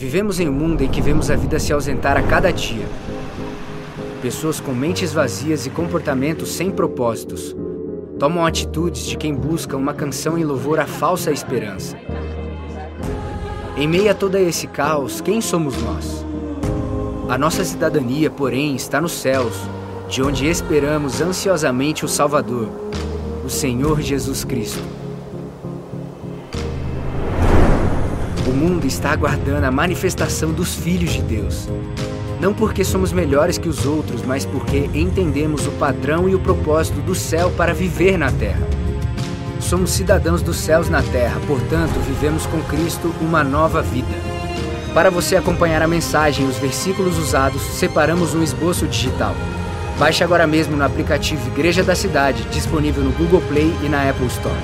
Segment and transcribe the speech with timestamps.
[0.00, 2.86] Vivemos em um mundo em que vemos a vida se ausentar a cada dia.
[4.22, 7.54] Pessoas com mentes vazias e comportamentos sem propósitos
[8.18, 11.98] tomam atitudes de quem busca uma canção em louvor à falsa esperança.
[13.76, 16.24] Em meio a todo esse caos, quem somos nós?
[17.28, 19.52] A nossa cidadania, porém, está nos céus,
[20.08, 22.70] de onde esperamos ansiosamente o Salvador,
[23.44, 24.99] o Senhor Jesus Cristo.
[28.60, 31.66] Mundo está aguardando a manifestação dos filhos de Deus.
[32.38, 37.00] Não porque somos melhores que os outros, mas porque entendemos o padrão e o propósito
[37.00, 38.60] do céu para viver na terra.
[39.60, 44.14] Somos cidadãos dos céus na terra, portanto, vivemos com Cristo uma nova vida.
[44.92, 49.34] Para você acompanhar a mensagem e os versículos usados, separamos um esboço digital.
[49.98, 54.26] Baixe agora mesmo no aplicativo Igreja da Cidade, disponível no Google Play e na Apple
[54.26, 54.56] Store.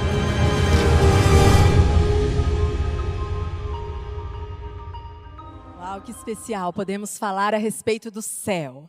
[6.07, 8.89] Que especial podemos falar a respeito do céu.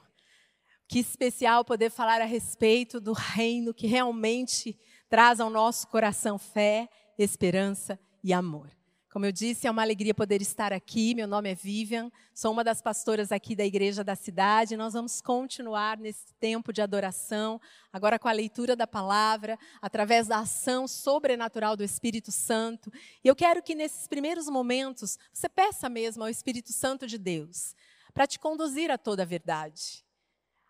[0.88, 4.80] Que especial poder falar a respeito do reino que realmente
[5.10, 8.77] traz ao nosso coração fé, esperança e amor.
[9.18, 11.16] Como eu disse, é uma alegria poder estar aqui.
[11.16, 14.78] Meu nome é Vivian, sou uma das pastoras aqui da Igreja da Cidade.
[14.78, 17.60] Nós vamos continuar nesse tempo de adoração,
[17.92, 22.94] agora com a leitura da palavra, através da ação sobrenatural do Espírito Santo.
[23.24, 27.74] E eu quero que nesses primeiros momentos você peça mesmo ao Espírito Santo de Deus
[28.14, 30.06] para te conduzir a toda a verdade.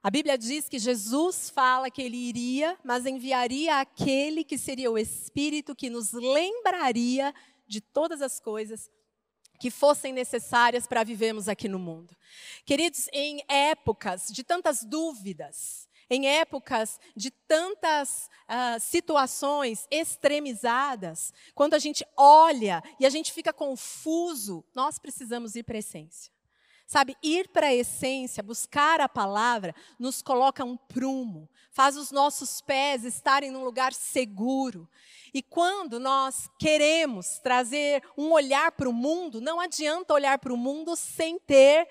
[0.02, 4.98] A Bíblia diz que Jesus fala que ele iria, mas enviaria aquele que seria o
[4.98, 7.34] Espírito que nos lembraria
[7.68, 8.90] de todas as coisas
[9.60, 12.16] que fossem necessárias para vivermos aqui no mundo.
[12.66, 21.80] Queridos, em épocas de tantas dúvidas, em épocas de tantas uh, situações extremizadas, quando a
[21.80, 26.37] gente olha e a gente fica confuso, nós precisamos ir para a essência.
[26.88, 32.62] Sabe, ir para a essência, buscar a palavra, nos coloca um prumo, faz os nossos
[32.62, 34.88] pés estarem num lugar seguro.
[35.34, 40.58] E quando nós queremos trazer um olhar para o mundo, não adianta olhar para o
[40.58, 41.90] mundo sem ter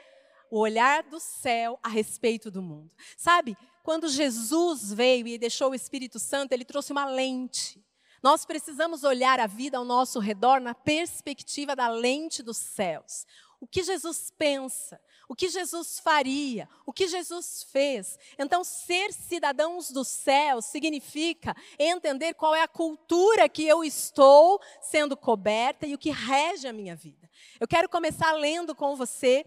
[0.51, 2.91] o olhar do céu a respeito do mundo.
[3.19, 7.85] Sabe, quando Jesus veio e deixou o Espírito Santo, ele trouxe uma lente.
[8.23, 13.27] Nós precisamos olhar a vida ao nosso redor na perspectiva da lente dos céus
[13.61, 18.19] o que Jesus pensa, o que Jesus faria, o que Jesus fez.
[18.39, 25.17] Então, ser cidadãos do céu significa entender qual é a cultura que eu estou sendo
[25.17, 27.29] coberta e o que rege a minha vida.
[27.59, 29.45] Eu quero começar lendo com você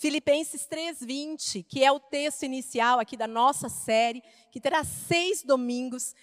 [0.00, 6.14] Filipenses 3:20, que é o texto inicial aqui da nossa série, que terá seis domingos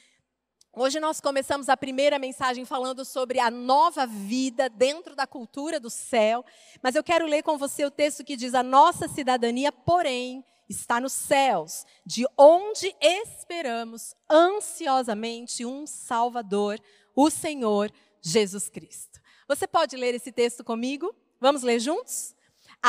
[0.80, 5.90] Hoje nós começamos a primeira mensagem falando sobre a nova vida dentro da cultura do
[5.90, 6.46] céu,
[6.84, 11.02] mas eu quero ler com você o texto que diz: A nossa cidadania, porém, está
[11.02, 16.80] nos céus, de onde esperamos ansiosamente um Salvador,
[17.16, 19.20] o Senhor Jesus Cristo.
[19.48, 21.12] Você pode ler esse texto comigo?
[21.42, 22.36] Vamos ler juntos?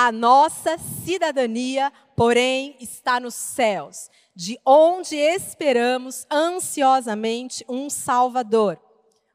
[0.00, 8.80] A nossa cidadania, porém, está nos céus de onde esperamos ansiosamente um Salvador,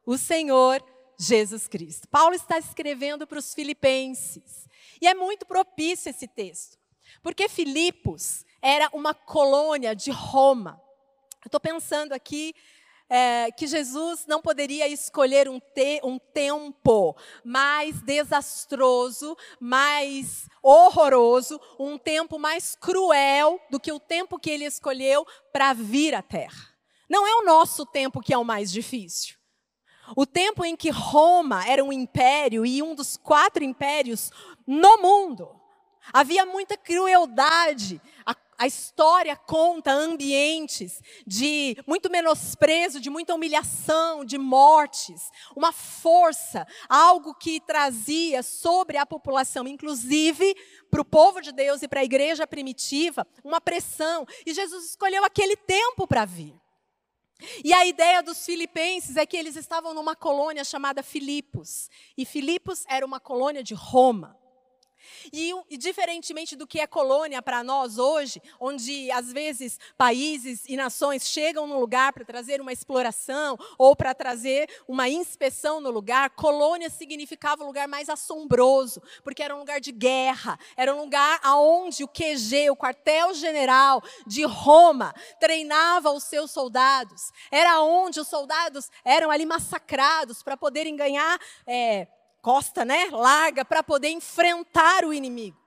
[0.06, 0.81] o Senhor
[1.19, 2.07] Jesus Cristo.
[2.07, 4.66] Paulo está escrevendo para os filipenses.
[5.01, 6.80] E é muito propício esse texto,
[7.22, 10.81] porque Filipos era uma colônia de Roma.
[11.44, 12.56] Eu estou pensando aqui
[13.09, 21.97] é, que Jesus não poderia escolher um, te, um tempo mais desastroso, mais horroroso, um
[21.97, 26.74] tempo mais cruel do que o tempo que ele escolheu para vir à Terra.
[27.09, 29.36] Não é o nosso tempo que é o mais difícil.
[30.16, 34.31] O tempo em que Roma era um império e um dos quatro impérios
[34.68, 35.50] no mundo.
[36.12, 44.38] Havia muita crueldade, a a história conta ambientes de muito menosprezo, de muita humilhação, de
[44.38, 50.56] mortes, uma força, algo que trazia sobre a população, inclusive
[50.89, 54.25] para o povo de Deus e para a igreja primitiva, uma pressão.
[54.45, 56.56] E Jesus escolheu aquele tempo para vir.
[57.65, 61.89] E a ideia dos filipenses é que eles estavam numa colônia chamada Filipos.
[62.18, 64.42] E Filipos era uma colônia de Roma.
[65.31, 70.75] E, e, diferentemente do que é colônia para nós hoje, onde às vezes países e
[70.75, 76.29] nações chegam no lugar para trazer uma exploração ou para trazer uma inspeção no lugar,
[76.31, 81.39] colônia significava um lugar mais assombroso, porque era um lugar de guerra, era um lugar
[81.44, 88.89] aonde o QG, o quartel-general de Roma, treinava os seus soldados, era onde os soldados
[89.03, 91.39] eram ali massacrados para poderem ganhar.
[91.65, 92.07] É,
[92.44, 95.57] costa, né, larga para poder enfrentar o inimigo.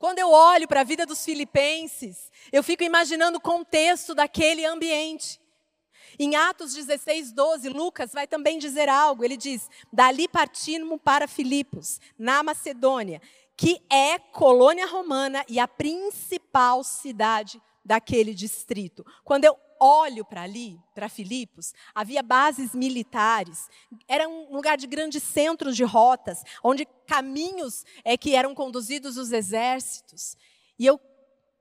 [0.00, 5.40] Quando eu olho para a vida dos filipenses, eu fico imaginando o contexto daquele ambiente.
[6.18, 9.22] Em Atos 16, 12, Lucas vai também dizer algo.
[9.22, 13.20] Ele diz: Dali partimos para Filipos, na Macedônia,
[13.56, 19.06] que é colônia romana e a principal cidade daquele distrito.
[19.22, 23.68] Quando eu olho para ali, para Filipos, havia bases militares,
[24.08, 29.32] era um lugar de grandes centros de rotas, onde caminhos é que eram conduzidos os
[29.32, 30.36] exércitos.
[30.78, 31.00] E eu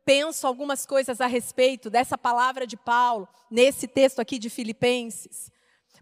[0.06, 5.52] penso algumas coisas a respeito dessa palavra de Paulo, nesse texto aqui de Filipenses.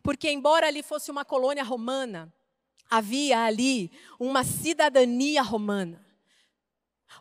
[0.01, 2.31] Porque, embora ali fosse uma colônia romana,
[2.89, 6.05] havia ali uma cidadania romana.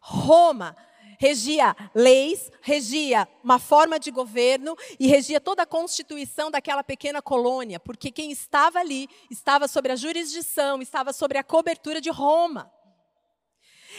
[0.00, 0.76] Roma
[1.22, 7.78] regia leis, regia uma forma de governo e regia toda a constituição daquela pequena colônia,
[7.78, 12.68] porque quem estava ali estava sobre a jurisdição, estava sobre a cobertura de Roma.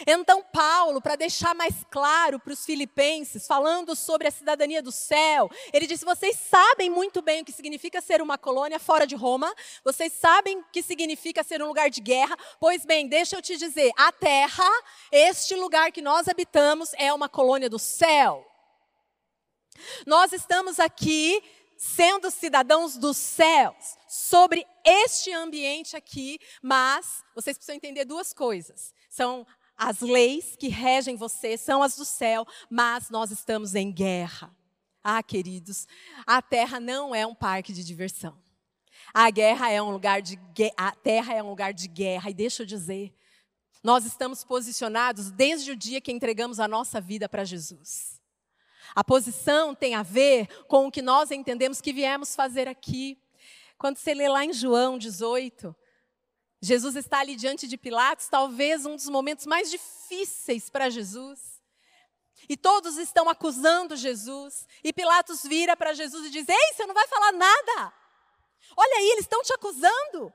[0.05, 5.49] Então, Paulo, para deixar mais claro para os filipenses, falando sobre a cidadania do céu,
[5.71, 9.53] ele disse: Vocês sabem muito bem o que significa ser uma colônia fora de Roma,
[9.83, 12.37] vocês sabem o que significa ser um lugar de guerra.
[12.59, 14.69] Pois bem, deixa eu te dizer: a terra,
[15.11, 18.45] este lugar que nós habitamos, é uma colônia do céu.
[20.05, 21.41] Nós estamos aqui
[21.83, 28.93] sendo cidadãos dos céus, sobre este ambiente aqui, mas vocês precisam entender duas coisas.
[29.09, 29.45] São
[29.77, 34.55] as leis que regem você são as do céu, mas nós estamos em guerra.
[35.03, 35.87] Ah, queridos,
[36.25, 38.37] a terra não é um parque de diversão.
[39.13, 40.39] A guerra é um lugar de
[40.77, 43.13] a terra é um lugar de guerra e deixa eu dizer,
[43.83, 48.21] nós estamos posicionados desde o dia que entregamos a nossa vida para Jesus.
[48.95, 53.17] A posição tem a ver com o que nós entendemos que viemos fazer aqui.
[53.77, 55.75] Quando você lê lá em João 18,
[56.63, 61.61] Jesus está ali diante de Pilatos, talvez um dos momentos mais difíceis para Jesus.
[62.47, 64.65] E todos estão acusando Jesus.
[64.81, 67.93] E Pilatos vira para Jesus e diz: Ei, você não vai falar nada.
[68.77, 70.33] Olha aí, eles estão te acusando.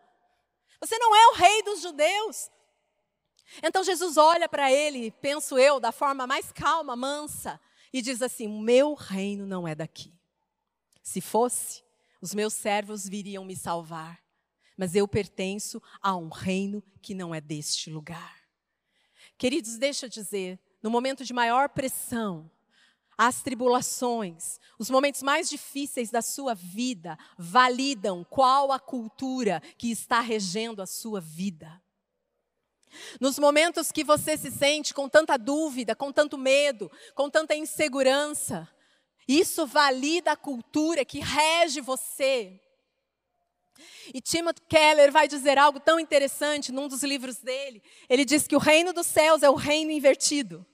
[0.79, 2.51] Você não é o rei dos judeus.
[3.63, 7.59] Então Jesus olha para ele, penso eu, da forma mais calma, mansa,
[7.91, 10.13] e diz assim: meu reino não é daqui.
[11.03, 11.83] Se fosse,
[12.21, 14.28] os meus servos viriam me salvar
[14.79, 18.39] mas eu pertenço a um reino que não é deste lugar.
[19.37, 22.49] Queridos, deixa eu dizer, no momento de maior pressão,
[23.17, 30.21] as tribulações, os momentos mais difíceis da sua vida, validam qual a cultura que está
[30.21, 31.83] regendo a sua vida.
[33.21, 38.69] Nos momentos que você se sente com tanta dúvida, com tanto medo, com tanta insegurança,
[39.27, 42.61] isso valida a cultura que rege você.
[44.13, 47.83] E Timothy Keller vai dizer algo tão interessante num dos livros dele.
[48.09, 50.67] Ele diz que o reino dos céus é o reino invertido.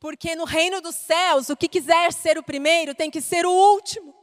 [0.00, 3.52] Porque no reino dos céus, o que quiser ser o primeiro tem que ser o
[3.52, 4.14] último.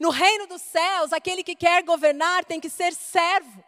[0.00, 3.64] No reino dos céus, aquele que quer governar tem que ser servo.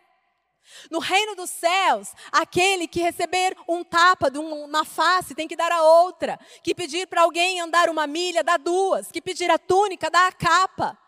[0.90, 5.70] No reino dos céus, aquele que receber um tapa de uma face tem que dar
[5.70, 6.38] a outra.
[6.62, 9.10] Que pedir para alguém andar uma milha, dá duas.
[9.10, 10.98] Que pedir a túnica, dá a capa.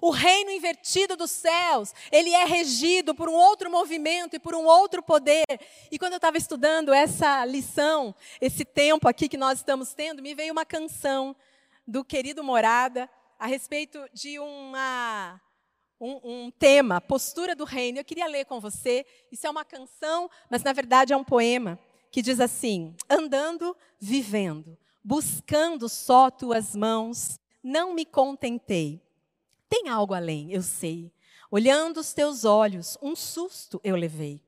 [0.00, 4.64] O reino invertido dos céus, ele é regido por um outro movimento e por um
[4.64, 5.44] outro poder.
[5.90, 10.34] E quando eu estava estudando essa lição, esse tempo aqui que nós estamos tendo, me
[10.34, 11.34] veio uma canção
[11.86, 15.40] do querido Morada a respeito de uma,
[16.00, 17.98] um, um tema, postura do reino.
[17.98, 19.04] Eu queria ler com você.
[19.30, 21.78] Isso é uma canção, mas na verdade é um poema
[22.10, 29.03] que diz assim: Andando, vivendo, buscando só tuas mãos, não me contentei
[29.68, 31.12] tem algo além, eu sei.
[31.50, 34.42] Olhando os teus olhos, um susto eu levei,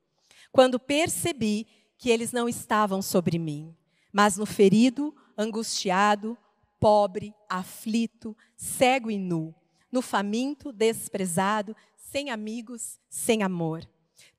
[0.51, 3.75] quando percebi que eles não estavam sobre mim,
[4.11, 6.37] mas no ferido, angustiado,
[6.79, 9.53] pobre, aflito, cego e nu,
[9.91, 13.87] no faminto, desprezado, sem amigos, sem amor.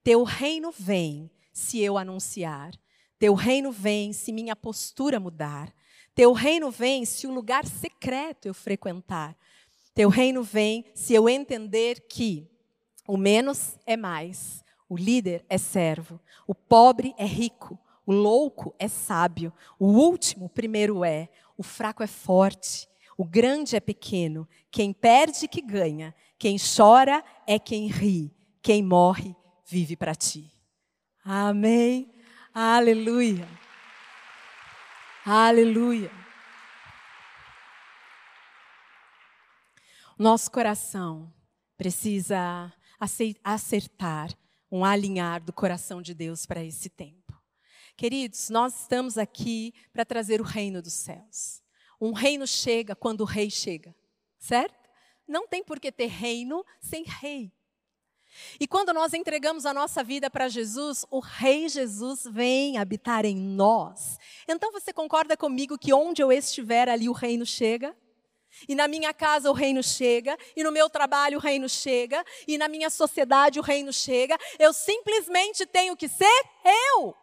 [0.02, 2.72] Teu reino vem se eu anunciar.
[3.18, 5.72] Teu reino vem se minha postura mudar.
[6.14, 9.36] Teu reino vem se o lugar secreto eu frequentar.
[9.98, 12.48] Teu reino vem se eu entender que
[13.04, 17.76] o menos é mais, o líder é servo, o pobre é rico,
[18.06, 23.80] o louco é sábio, o último primeiro é, o fraco é forte, o grande é
[23.80, 29.34] pequeno, quem perde que ganha, quem chora é quem ri, quem morre
[29.66, 30.48] vive para ti.
[31.24, 32.08] Amém.
[32.54, 33.48] Aleluia.
[35.26, 36.17] Aleluia.
[40.18, 41.32] Nosso coração
[41.76, 42.72] precisa
[43.44, 44.36] acertar
[44.68, 47.40] um alinhar do coração de Deus para esse tempo.
[47.96, 51.62] Queridos, nós estamos aqui para trazer o reino dos céus.
[52.00, 53.94] Um reino chega quando o rei chega,
[54.40, 54.90] certo?
[55.26, 57.52] Não tem por que ter reino sem rei.
[58.58, 63.36] E quando nós entregamos a nossa vida para Jesus, o Rei Jesus vem habitar em
[63.36, 64.18] nós.
[64.46, 67.96] Então você concorda comigo que onde eu estiver, ali o reino chega?
[68.66, 72.56] E na minha casa o reino chega, e no meu trabalho o reino chega, e
[72.56, 74.38] na minha sociedade o reino chega.
[74.58, 76.44] Eu simplesmente tenho que ser
[76.94, 77.14] eu.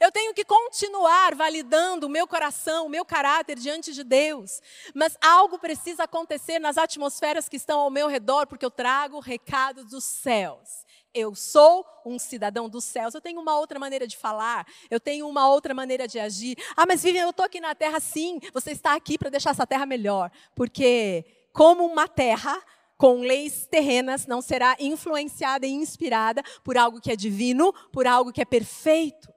[0.00, 4.60] Eu tenho que continuar validando o meu coração, o meu caráter diante de Deus.
[4.94, 9.20] Mas algo precisa acontecer nas atmosferas que estão ao meu redor, porque eu trago o
[9.20, 10.84] recado dos céus.
[11.14, 13.14] Eu sou um cidadão dos céus.
[13.14, 16.56] Eu tenho uma outra maneira de falar, eu tenho uma outra maneira de agir.
[16.76, 18.40] Ah, mas Vivian, eu estou aqui na terra sim.
[18.52, 20.30] Você está aqui para deixar essa terra melhor.
[20.54, 22.62] Porque, como uma terra,
[22.96, 28.32] com leis terrenas, não será influenciada e inspirada por algo que é divino, por algo
[28.32, 29.31] que é perfeito.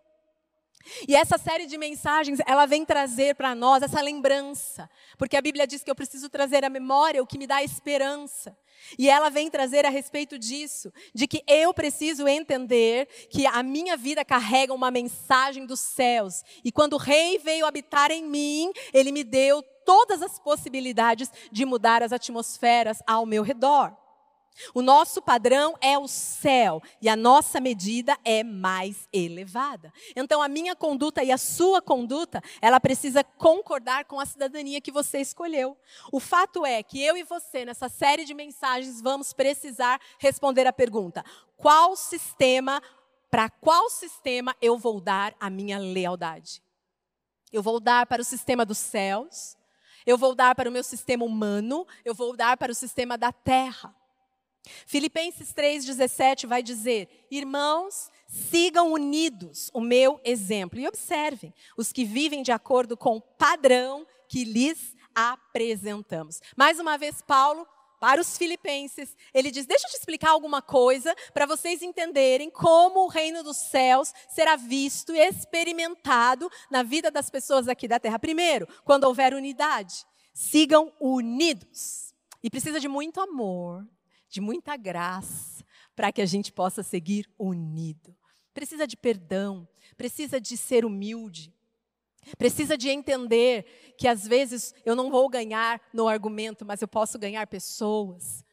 [1.08, 5.65] E essa série de mensagens, ela vem trazer para nós essa lembrança, porque a Bíblia
[5.65, 8.58] diz que eu preciso trazer à memória o que me dá esperança.
[9.00, 13.98] E ela vem trazer a respeito disso, de que eu preciso entender que a minha
[13.98, 16.44] vida carrega uma mensagem dos céus.
[16.63, 21.65] E quando o rei veio habitar em mim, ele me deu todas as possibilidades de
[21.65, 24.04] mudar as atmosferas ao meu redor.
[24.74, 29.91] O nosso padrão é o céu e a nossa medida é mais elevada.
[30.15, 34.91] Então a minha conduta e a sua conduta, ela precisa concordar com a cidadania que
[34.91, 35.77] você escolheu.
[36.12, 40.74] O fato é que eu e você nessa série de mensagens vamos precisar responder a
[40.74, 41.24] pergunta:
[41.57, 42.81] qual sistema
[43.29, 46.63] para qual sistema eu vou dar a minha lealdade?
[47.51, 49.57] Eu vou dar para o sistema dos céus?
[50.05, 51.85] Eu vou dar para o meu sistema humano?
[52.03, 53.95] Eu vou dar para o sistema da terra?
[54.86, 60.79] Filipenses 3,17 vai dizer: Irmãos, sigam unidos o meu exemplo.
[60.79, 66.41] E observem os que vivem de acordo com o padrão que lhes apresentamos.
[66.55, 67.65] Mais uma vez, Paulo,
[68.00, 73.05] para os filipenses, ele diz: Deixa eu te explicar alguma coisa para vocês entenderem como
[73.05, 78.19] o reino dos céus será visto e experimentado na vida das pessoas aqui da terra.
[78.19, 82.13] Primeiro, quando houver unidade, sigam unidos.
[82.43, 83.84] E precisa de muito amor,
[84.36, 85.63] de muita graça,
[85.96, 88.13] para que a gente possa seguir unido.
[88.54, 89.65] Precisa de perdão,
[89.96, 91.54] precisa de ser humilde,
[92.38, 97.18] precisa de entender que às vezes eu não vou ganhar no argumento, mas eu posso
[97.18, 98.44] ganhar pessoas.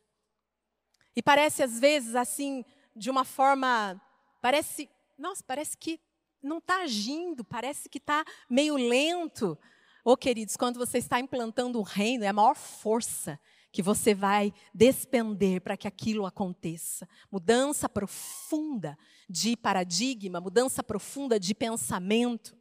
[1.17, 4.01] E parece às vezes assim, de uma forma,
[4.41, 5.99] parece, nossa, parece que
[6.41, 9.59] não está agindo, parece que está meio lento.
[10.05, 13.37] Ô oh, queridos, quando você está implantando um reino, é a maior força
[13.73, 17.09] que você vai despender para que aquilo aconteça.
[17.31, 18.97] Mudança profunda
[19.29, 22.55] de paradigma, mudança profunda de pensamento.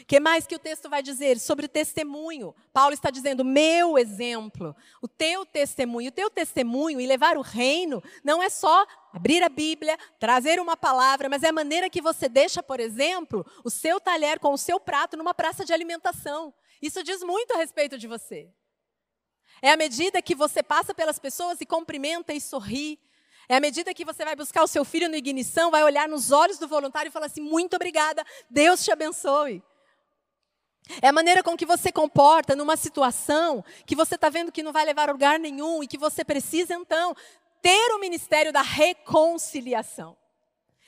[0.00, 1.40] O que mais que o texto vai dizer?
[1.40, 2.54] Sobre testemunho.
[2.72, 6.08] Paulo está dizendo, meu exemplo, o teu testemunho.
[6.08, 10.76] O teu testemunho e levar o reino não é só abrir a Bíblia, trazer uma
[10.76, 14.58] palavra, mas é a maneira que você deixa, por exemplo, o seu talher com o
[14.58, 16.54] seu prato numa praça de alimentação.
[16.80, 18.48] Isso diz muito a respeito de você.
[19.60, 22.98] É a medida que você passa pelas pessoas e cumprimenta e sorri.
[23.48, 26.30] É a medida que você vai buscar o seu filho no ignição, vai olhar nos
[26.30, 29.62] olhos do voluntário e falar assim: muito obrigada, Deus te abençoe.
[31.02, 34.72] É a maneira com que você comporta numa situação que você está vendo que não
[34.72, 37.14] vai levar a lugar nenhum e que você precisa, então,
[37.60, 40.16] ter o ministério da reconciliação.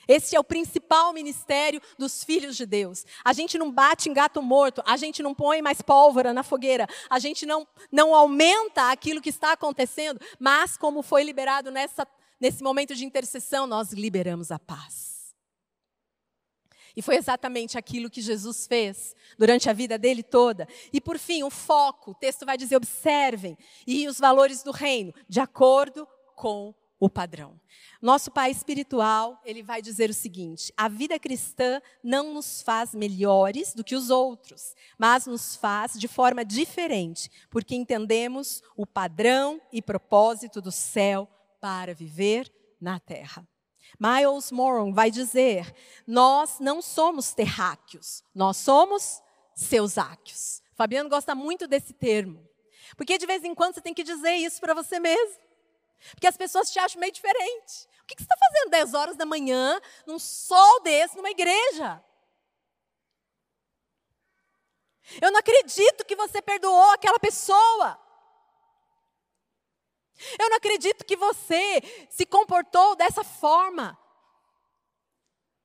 [0.07, 3.05] Esse é o principal ministério dos filhos de Deus.
[3.23, 6.87] A gente não bate em gato morto, a gente não põe mais pólvora na fogueira,
[7.09, 12.07] a gente não, não aumenta aquilo que está acontecendo, mas como foi liberado nessa,
[12.39, 15.11] nesse momento de intercessão, nós liberamos a paz.
[16.95, 20.67] E foi exatamente aquilo que Jesus fez durante a vida dele toda.
[20.91, 25.13] E por fim, o foco, o texto vai dizer: observem, e os valores do reino,
[25.27, 27.59] de acordo com o padrão.
[27.99, 33.73] Nosso pai espiritual, ele vai dizer o seguinte: a vida cristã não nos faz melhores
[33.73, 39.81] do que os outros, mas nos faz de forma diferente, porque entendemos o padrão e
[39.81, 41.27] propósito do céu
[41.59, 43.45] para viver na terra.
[43.99, 45.73] Miles Moron vai dizer:
[46.05, 49.19] nós não somos terráqueos, nós somos
[49.55, 50.61] seus áquios.
[50.75, 52.47] Fabiano gosta muito desse termo,
[52.95, 55.50] porque de vez em quando você tem que dizer isso para você mesmo.
[56.11, 57.87] Porque as pessoas te acham meio diferente.
[58.03, 62.03] O que você está fazendo 10 horas da manhã, num sol desse, numa igreja?
[65.21, 67.99] Eu não acredito que você perdoou aquela pessoa.
[70.39, 73.97] Eu não acredito que você se comportou dessa forma.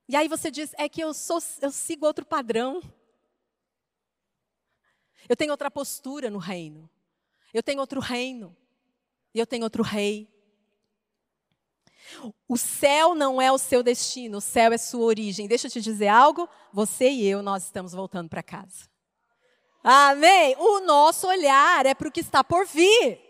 [0.07, 2.81] E aí você diz: é que eu, sou, eu sigo outro padrão.
[5.29, 6.89] Eu tenho outra postura no reino.
[7.53, 8.55] Eu tenho outro reino.
[9.37, 10.27] E eu tenho outro rei.
[12.47, 15.47] O céu não é o seu destino, o céu é sua origem.
[15.47, 18.89] Deixa eu te dizer algo: você e eu, nós estamos voltando para casa.
[19.83, 20.55] Amém?
[20.57, 23.21] O nosso olhar é para o que está por vir.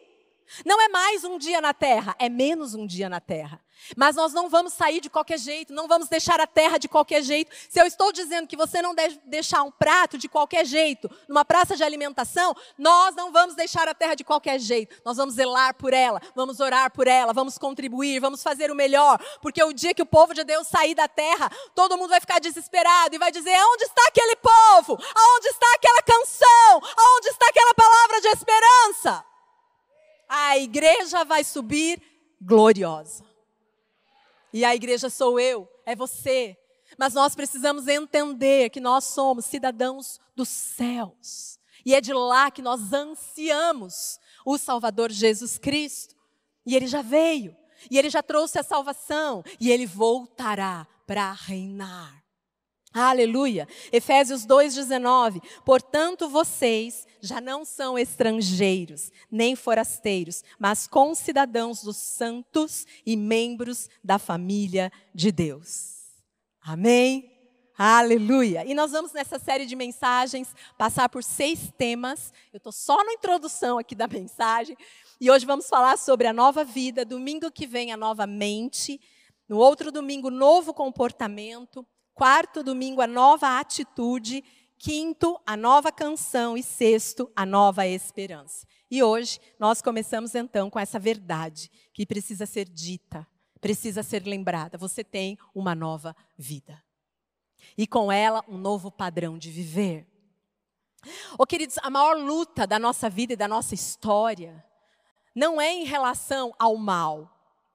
[0.66, 3.60] Não é mais um dia na terra, é menos um dia na terra.
[3.96, 7.22] Mas nós não vamos sair de qualquer jeito, não vamos deixar a terra de qualquer
[7.22, 7.52] jeito.
[7.70, 11.46] Se eu estou dizendo que você não deve deixar um prato de qualquer jeito numa
[11.46, 15.00] praça de alimentação, nós não vamos deixar a terra de qualquer jeito.
[15.06, 19.20] Nós vamos zelar por ela, vamos orar por ela, vamos contribuir, vamos fazer o melhor.
[19.42, 22.40] Porque o dia que o povo de Deus sair da terra, todo mundo vai ficar
[22.40, 24.98] desesperado e vai dizer: onde está aquele povo?
[25.16, 26.82] Aonde está aquela canção?
[26.98, 29.26] Aonde está aquela palavra de esperança?
[30.30, 32.02] A igreja vai subir
[32.42, 33.37] gloriosa.
[34.54, 36.58] E a igreja sou eu, é você.
[36.98, 41.60] Mas nós precisamos entender que nós somos cidadãos dos céus.
[41.86, 46.16] E é de lá que nós ansiamos o Salvador Jesus Cristo.
[46.66, 47.56] E ele já veio.
[47.90, 49.44] E ele já trouxe a salvação.
[49.60, 52.24] E ele voltará para reinar.
[52.94, 53.68] Aleluia.
[53.92, 55.42] Efésios 2,19.
[55.66, 64.18] Portanto, vocês já não são estrangeiros, nem forasteiros, mas concidadãos dos santos e membros da
[64.18, 65.98] família de Deus.
[66.62, 67.38] Amém?
[67.80, 68.66] Aleluia!
[68.66, 72.34] E nós vamos nessa série de mensagens passar por seis temas.
[72.52, 74.76] Eu estou só na introdução aqui da mensagem.
[75.22, 77.06] E hoje vamos falar sobre a nova vida.
[77.06, 79.00] Domingo que vem, a nova mente.
[79.48, 81.86] No outro domingo, novo comportamento.
[82.18, 84.44] Quarto domingo, a nova atitude.
[84.80, 86.58] Quinto, a nova canção.
[86.58, 88.66] E sexto, a nova esperança.
[88.90, 93.28] E hoje nós começamos então com essa verdade que precisa ser dita,
[93.62, 94.80] precisa ser lembrada.
[94.80, 96.84] Você tem uma nova vida.
[97.78, 100.08] E com ela, um novo padrão de viver.
[101.38, 104.66] Oh, queridos, a maior luta da nossa vida e da nossa história
[105.36, 107.32] não é em relação ao mal,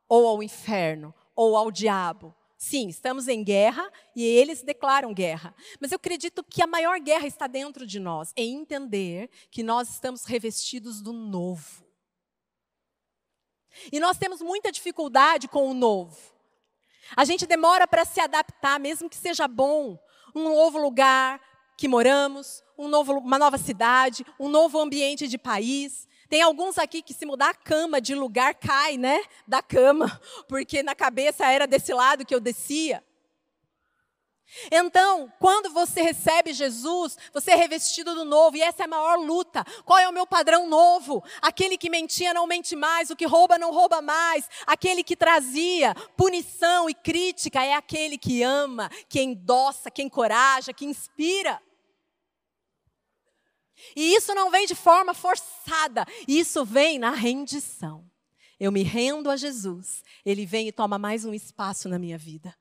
[0.09, 5.53] ou ao inferno, ou ao diabo, Sim, estamos em guerra e eles declaram guerra.
[5.81, 9.91] Mas eu acredito que a maior guerra está dentro de nós, em entender que nós
[9.91, 11.85] estamos revestidos do novo.
[13.91, 16.17] E nós temos muita dificuldade com o novo.
[17.17, 19.99] A gente demora para se adaptar, mesmo que seja bom,
[20.33, 21.41] um novo lugar
[21.77, 26.07] que moramos, um novo, uma nova cidade, um novo ambiente de país.
[26.33, 29.23] Tem alguns aqui que se mudar a cama de lugar cai, né?
[29.47, 30.19] Da cama,
[30.49, 33.05] porque na cabeça era desse lado que eu descia.
[34.71, 39.19] Então, quando você recebe Jesus, você é revestido do novo, e essa é a maior
[39.19, 39.63] luta.
[39.85, 41.23] Qual é o meu padrão novo?
[41.43, 45.95] Aquele que mentia não mente mais, o que rouba não rouba mais, aquele que trazia
[46.17, 51.61] punição e crítica é aquele que ama, que endossa, que encoraja, que inspira.
[53.97, 58.11] E isso não vem de forma forçada, isso vem na rendição.
[58.59, 62.57] Eu me rendo a Jesus, ele vem e toma mais um espaço na minha vida.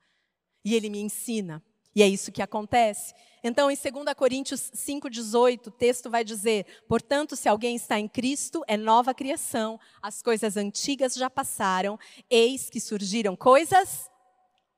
[0.64, 1.62] E ele me ensina,
[1.94, 3.14] e é isso que acontece.
[3.44, 8.62] Então, em 2 Coríntios 5,18, o texto vai dizer: Portanto, se alguém está em Cristo,
[8.66, 11.98] é nova criação, as coisas antigas já passaram,
[12.30, 14.08] eis que surgiram coisas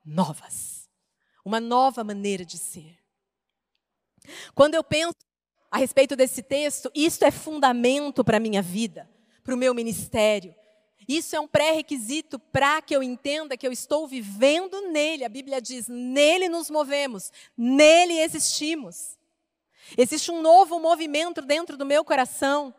[0.05, 0.89] novas.
[1.45, 2.99] Uma nova maneira de ser.
[4.55, 5.15] Quando eu penso
[5.75, 9.11] a respeito desse texto, isto é fundamento para a minha vida,
[9.43, 10.55] para o meu ministério.
[11.09, 15.25] Isso é um pré-requisito para que eu entenda que eu estou vivendo nele.
[15.25, 19.19] A Bíblia diz: nele nos movemos, nele existimos.
[19.99, 22.73] Existe um novo movimento dentro do meu coração.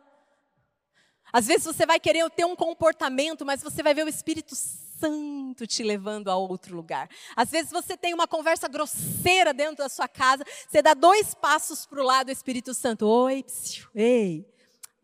[1.36, 5.66] Às vezes você vai querer ter um comportamento, mas você vai ver o Espírito Santo
[5.66, 7.10] te levando a outro lugar.
[7.36, 11.84] Às vezes você tem uma conversa grosseira dentro da sua casa, você dá dois passos
[11.84, 13.06] para o lado do Espírito Santo.
[13.06, 14.50] Oi, psiu, ei,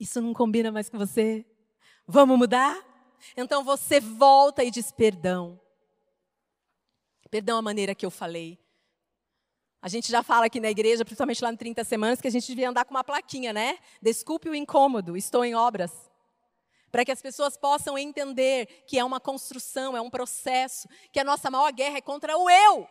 [0.00, 1.44] isso não combina mais com você?
[2.06, 2.82] Vamos mudar?
[3.36, 5.60] Então você volta e diz perdão.
[7.30, 8.58] Perdão a maneira que eu falei.
[9.82, 12.46] A gente já fala aqui na igreja, principalmente lá no 30 Semanas, que a gente
[12.46, 13.78] devia andar com uma plaquinha, né?
[14.00, 16.10] Desculpe o incômodo, estou em obras
[16.92, 21.24] para que as pessoas possam entender que é uma construção, é um processo, que a
[21.24, 22.86] nossa maior guerra é contra o eu.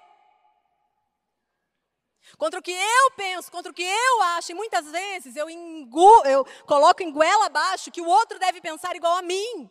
[2.35, 6.25] Contra o que eu penso, contra o que eu acho, e muitas vezes eu, engu,
[6.25, 9.69] eu coloco em goela abaixo que o outro deve pensar igual a mim.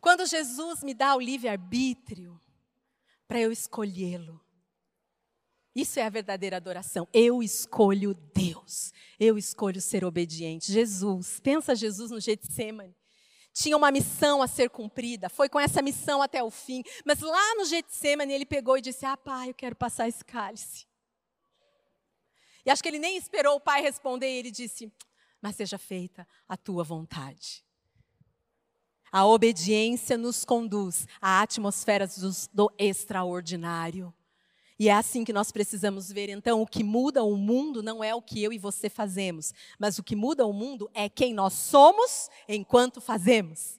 [0.00, 2.40] Quando Jesus me dá o livre-arbítrio
[3.28, 4.40] para eu escolhê-lo,
[5.74, 7.06] Isso é a verdadeira adoração.
[7.12, 8.92] Eu escolho Deus.
[9.18, 10.72] Eu escolho ser obediente.
[10.72, 12.96] Jesus, pensa Jesus no Getsemane.
[13.52, 16.82] Tinha uma missão a ser cumprida, foi com essa missão até o fim.
[17.04, 20.86] Mas lá no Getsemane ele pegou e disse: Ah, pai, eu quero passar esse cálice.
[22.64, 24.92] E acho que ele nem esperou o pai responder, e ele disse:
[25.42, 27.64] Mas seja feita a tua vontade.
[29.10, 34.14] A obediência nos conduz a atmosferas do, do extraordinário.
[34.80, 36.30] E é assim que nós precisamos ver.
[36.30, 39.98] Então, o que muda o mundo não é o que eu e você fazemos, mas
[39.98, 43.78] o que muda o mundo é quem nós somos enquanto fazemos.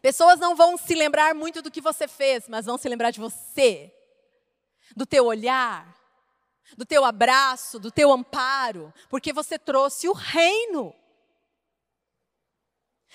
[0.00, 3.18] Pessoas não vão se lembrar muito do que você fez, mas vão se lembrar de
[3.18, 3.92] você,
[4.94, 5.92] do teu olhar,
[6.76, 10.94] do teu abraço, do teu amparo, porque você trouxe o reino.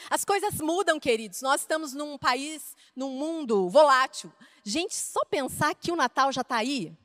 [0.09, 1.41] As coisas mudam, queridos.
[1.41, 4.29] Nós estamos num país, num mundo volátil.
[4.63, 6.97] Gente, só pensar que o Natal já está aí.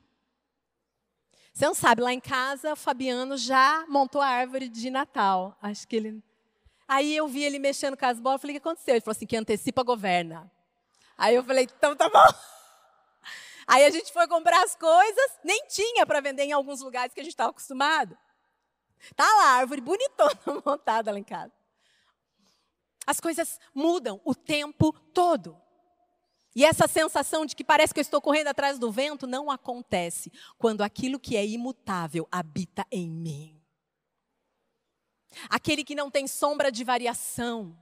[1.53, 5.57] Você não sabe, lá em casa, o Fabiano já montou a árvore de Natal.
[5.61, 6.23] Acho que ele.
[6.87, 8.95] Aí eu vi ele mexendo com as bolas, falei: o que aconteceu?
[8.95, 10.49] Ele falou assim: que antecipa governa.
[11.17, 12.17] Aí eu falei: então tá bom.
[13.67, 17.19] Aí a gente foi comprar as coisas, nem tinha para vender em alguns lugares que
[17.19, 18.17] a gente estava acostumado.
[19.15, 21.51] Tá lá, a árvore bonitona montada lá em casa.
[23.05, 25.59] As coisas mudam o tempo todo.
[26.55, 30.31] E essa sensação de que parece que eu estou correndo atrás do vento não acontece
[30.57, 33.61] quando aquilo que é imutável habita em mim.
[35.49, 37.77] Aquele que não tem sombra de variação.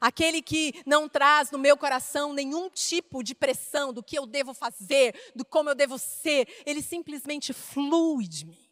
[0.00, 4.54] Aquele que não traz no meu coração nenhum tipo de pressão do que eu devo
[4.54, 8.70] fazer, do como eu devo ser, ele simplesmente flui de mim.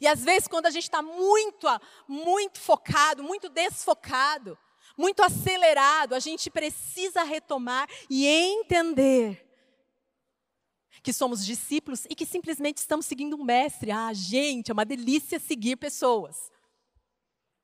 [0.00, 1.66] E às vezes, quando a gente está muito,
[2.08, 4.58] muito focado, muito desfocado,
[4.96, 9.48] muito acelerado, a gente precisa retomar e entender
[11.02, 13.90] que somos discípulos e que simplesmente estamos seguindo um mestre.
[13.90, 16.50] Ah, gente, é uma delícia seguir pessoas.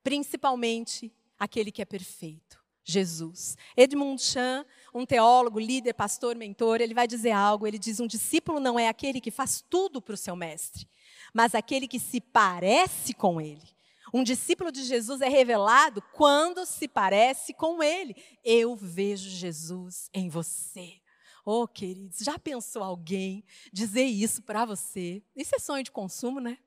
[0.03, 3.57] Principalmente aquele que é perfeito, Jesus.
[3.77, 7.67] Edmund Chan, um teólogo, líder, pastor, mentor, ele vai dizer algo.
[7.67, 10.89] Ele diz: um discípulo não é aquele que faz tudo para o seu mestre,
[11.33, 13.78] mas aquele que se parece com ele.
[14.13, 18.17] Um discípulo de Jesus é revelado quando se parece com ele.
[18.45, 21.01] Eu vejo Jesus em você.
[21.45, 23.43] Oh, queridos, já pensou alguém
[23.73, 25.23] dizer isso para você?
[25.35, 26.59] Isso é sonho de consumo, né?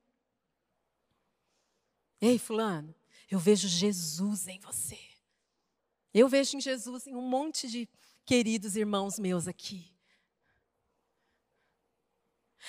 [2.20, 2.94] Ei, Fulano,
[3.30, 4.98] eu vejo Jesus em você.
[6.12, 7.88] Eu vejo em Jesus em um monte de
[8.24, 9.92] queridos irmãos meus aqui.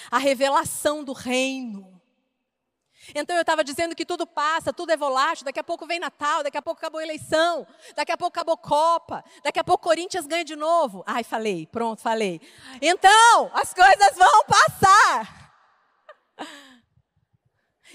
[0.09, 1.92] A revelação do reino
[3.13, 6.43] então eu estava dizendo que tudo passa, tudo é volátil, daqui a pouco vem Natal,
[6.43, 10.25] daqui a pouco acabou a eleição, daqui a pouco acabou Copa, daqui a pouco Corinthians
[10.25, 11.03] ganha de novo.
[11.05, 12.39] Ai, falei, pronto, falei.
[12.81, 15.43] Então, as coisas vão passar.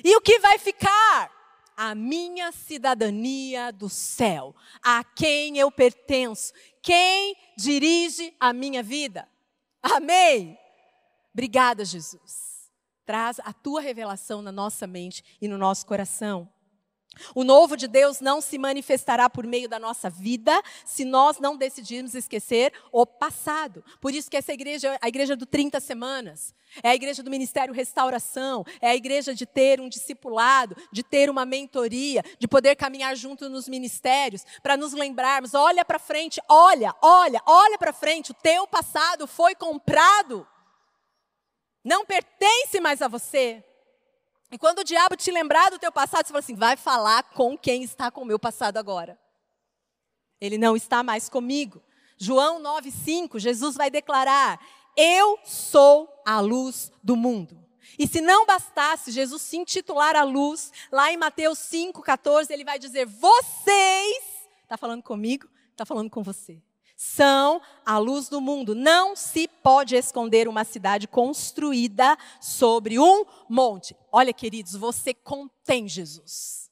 [0.04, 1.36] E o que vai ficar?
[1.76, 9.28] A minha cidadania do céu, a quem eu pertenço, quem dirige a minha vida.
[9.80, 10.58] Amém?
[11.32, 12.57] Obrigada, Jesus.
[13.08, 16.46] Traz a tua revelação na nossa mente e no nosso coração.
[17.34, 21.56] O novo de Deus não se manifestará por meio da nossa vida se nós não
[21.56, 23.82] decidirmos esquecer o passado.
[23.98, 26.54] Por isso que essa igreja é a igreja do 30 semanas.
[26.82, 31.30] É a igreja do ministério restauração, é a igreja de ter um discipulado, de ter
[31.30, 36.94] uma mentoria, de poder caminhar junto nos ministérios, para nos lembrarmos, olha para frente, olha,
[37.00, 40.46] olha, olha para frente, o teu passado foi comprado
[41.84, 43.64] não pertence mais a você.
[44.50, 47.56] E quando o diabo te lembrar do teu passado, você fala assim: vai falar com
[47.56, 49.18] quem está com o meu passado agora.
[50.40, 51.82] Ele não está mais comigo.
[52.16, 54.60] João 9,5, Jesus vai declarar:
[54.96, 57.58] Eu sou a luz do mundo.
[57.98, 62.78] E se não bastasse Jesus se intitular a luz, lá em Mateus 5,14, ele vai
[62.78, 64.24] dizer: Vocês,
[64.62, 65.48] está falando comigo?
[65.72, 66.62] Está falando com você
[67.00, 68.74] são a luz do mundo.
[68.74, 73.96] Não se pode esconder uma cidade construída sobre um monte.
[74.10, 76.68] Olha, queridos, você contém Jesus.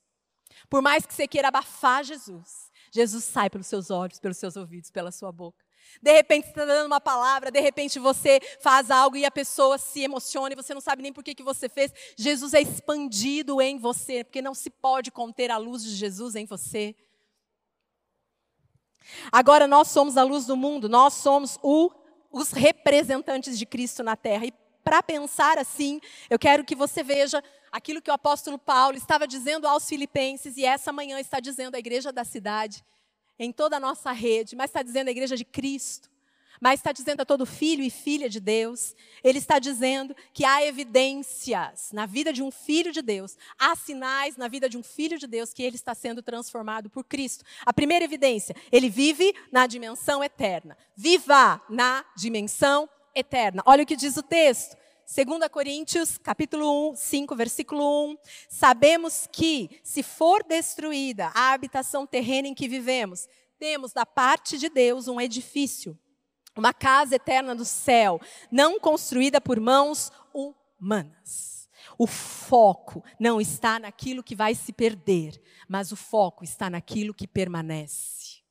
[0.69, 4.91] Por mais que você queira abafar Jesus, Jesus sai pelos seus olhos, pelos seus ouvidos,
[4.91, 5.65] pela sua boca.
[6.03, 9.79] De repente você está dando uma palavra, de repente você faz algo e a pessoa
[9.79, 11.93] se emociona e você não sabe nem por que, que você fez.
[12.19, 16.47] Jesus é expandido em você, porque não se pode conter a luz de Jesus em
[16.47, 16.97] você.
[19.31, 21.91] Agora nós somos a luz do mundo, nós somos o,
[22.31, 24.47] os representantes de Cristo na terra.
[24.47, 27.43] E para pensar assim, eu quero que você veja
[27.73, 31.79] aquilo que o apóstolo Paulo estava dizendo aos filipenses e essa manhã está dizendo à
[31.79, 32.85] igreja da cidade,
[33.39, 36.09] em toda a nossa rede, mas está dizendo à igreja de Cristo.
[36.61, 40.65] Mas está dizendo a todo filho e filha de Deus, ele está dizendo que há
[40.65, 45.19] evidências na vida de um filho de Deus, há sinais na vida de um filho
[45.19, 47.45] de Deus que ele está sendo transformado por Cristo.
[47.65, 50.77] A primeira evidência, ele vive na dimensão eterna.
[50.97, 53.63] Viva na dimensão eterna.
[53.67, 54.77] Olha o que diz o texto.
[55.07, 58.19] 2 Coríntios, capítulo 1, 5, versículo 1.
[58.49, 64.69] Sabemos que, se for destruída a habitação terrena em que vivemos, temos da parte de
[64.69, 65.97] Deus um edifício
[66.57, 71.69] uma casa eterna do céu, não construída por mãos humanas.
[71.99, 77.27] O foco não está naquilo que vai se perder, mas o foco está naquilo que
[77.27, 78.43] permanece.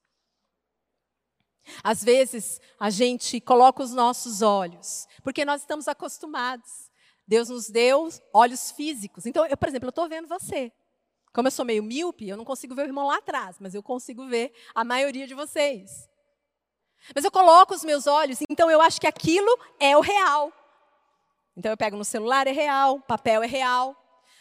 [1.83, 6.91] Às vezes, a gente coloca os nossos olhos, porque nós estamos acostumados.
[7.27, 9.25] Deus nos deu olhos físicos.
[9.25, 10.71] Então, eu, por exemplo, eu estou vendo você.
[11.33, 13.81] Como eu sou meio míope, eu não consigo ver o irmão lá atrás, mas eu
[13.81, 16.07] consigo ver a maioria de vocês.
[17.13, 20.51] Mas eu coloco os meus olhos, então eu acho que aquilo é o real.
[21.55, 23.95] Então eu pego no celular, é real, papel é real.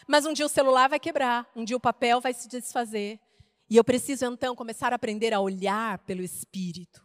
[0.06, 3.20] Mas um dia o celular vai quebrar, um dia o papel vai se desfazer.
[3.68, 7.02] E eu preciso então começar a aprender a olhar pelo espírito,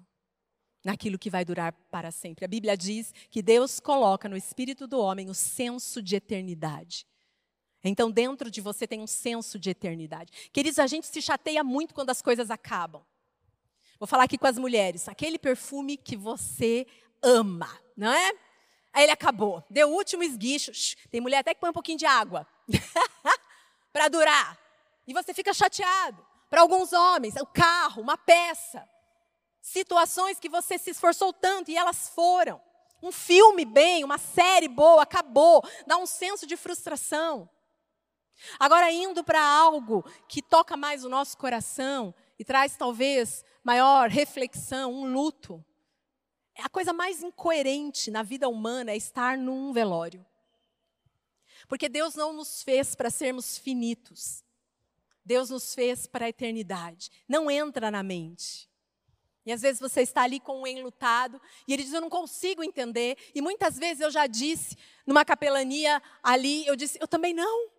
[0.83, 2.43] naquilo que vai durar para sempre.
[2.43, 7.05] A Bíblia diz que Deus coloca no espírito do homem o senso de eternidade.
[7.83, 10.31] Então dentro de você tem um senso de eternidade.
[10.51, 13.01] Queridos, a gente se chateia muito quando as coisas acabam.
[13.99, 15.09] Vou falar aqui com as mulheres.
[15.09, 16.87] Aquele perfume que você
[17.21, 18.31] ama, não é?
[18.93, 19.63] Aí ele acabou.
[19.69, 20.71] Deu o último esguicho.
[21.11, 22.47] Tem mulher até que põe um pouquinho de água
[23.91, 24.57] para durar.
[25.05, 26.25] E você fica chateado.
[26.49, 28.87] Para alguns homens, o carro, uma peça.
[29.61, 32.61] Situações que você se esforçou tanto e elas foram.
[33.03, 35.61] Um filme bem, uma série boa, acabou.
[35.85, 37.49] Dá um senso de frustração.
[38.57, 44.91] Agora, indo para algo que toca mais o nosso coração e traz talvez maior reflexão,
[44.91, 45.63] um luto.
[46.57, 50.25] A coisa mais incoerente na vida humana é estar num velório.
[51.67, 54.43] Porque Deus não nos fez para sermos finitos.
[55.23, 57.11] Deus nos fez para a eternidade.
[57.27, 58.67] Não entra na mente.
[59.45, 62.63] E às vezes você está ali com um enlutado e ele diz: Eu não consigo
[62.63, 63.19] entender.
[63.35, 67.69] E muitas vezes eu já disse, numa capelania ali, eu disse: Eu também não.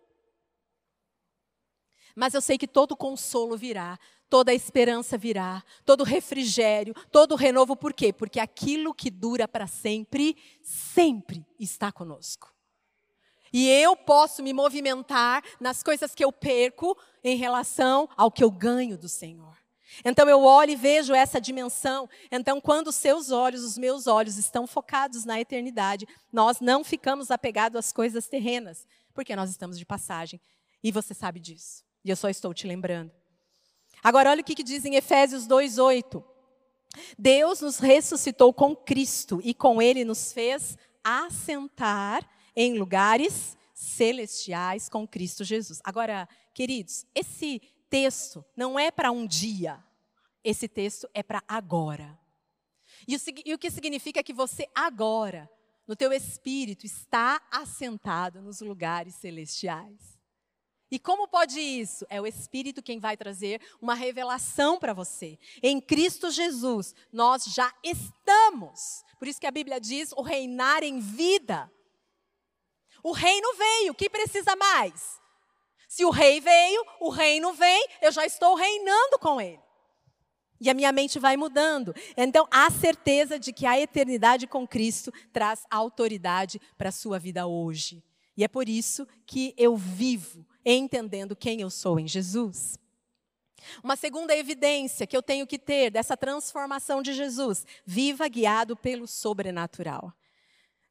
[2.15, 3.97] Mas eu sei que todo consolo virá,
[4.29, 8.13] toda esperança virá, todo refrigério, todo renovo, por quê?
[8.13, 12.53] Porque aquilo que dura para sempre, sempre está conosco.
[13.53, 18.49] E eu posso me movimentar nas coisas que eu perco em relação ao que eu
[18.49, 19.57] ganho do Senhor.
[20.05, 22.09] Então eu olho e vejo essa dimensão.
[22.31, 27.29] Então, quando os seus olhos, os meus olhos estão focados na eternidade, nós não ficamos
[27.29, 30.39] apegados às coisas terrenas, porque nós estamos de passagem.
[30.81, 31.83] E você sabe disso.
[32.03, 33.11] E eu só estou te lembrando.
[34.03, 36.23] Agora, olha o que, diz em Efésios 2,8.
[37.17, 45.07] Deus nos ressuscitou com Cristo e com Ele nos fez assentar em lugares celestiais com
[45.07, 45.79] Cristo Jesus.
[45.83, 49.83] Agora, queridos, esse texto não é para um dia,
[50.43, 52.19] esse texto é para agora.
[53.07, 55.49] E o, e o que significa que você agora,
[55.87, 60.20] no teu espírito, está assentado nos lugares celestiais.
[60.91, 62.05] E como pode isso?
[62.09, 65.39] É o Espírito quem vai trazer uma revelação para você.
[65.63, 69.01] Em Cristo Jesus, nós já estamos.
[69.17, 71.71] Por isso que a Bíblia diz o reinar em vida.
[73.01, 75.17] O reino veio, o que precisa mais?
[75.87, 79.61] Se o rei veio, o reino vem, eu já estou reinando com ele.
[80.59, 81.95] E a minha mente vai mudando.
[82.17, 87.47] Então, a certeza de que a eternidade com Cristo traz autoridade para a sua vida
[87.47, 88.03] hoje.
[88.35, 92.77] E é por isso que eu vivo entendendo quem eu sou em Jesus.
[93.83, 99.07] Uma segunda evidência que eu tenho que ter dessa transformação de Jesus, viva guiado pelo
[99.07, 100.13] sobrenatural.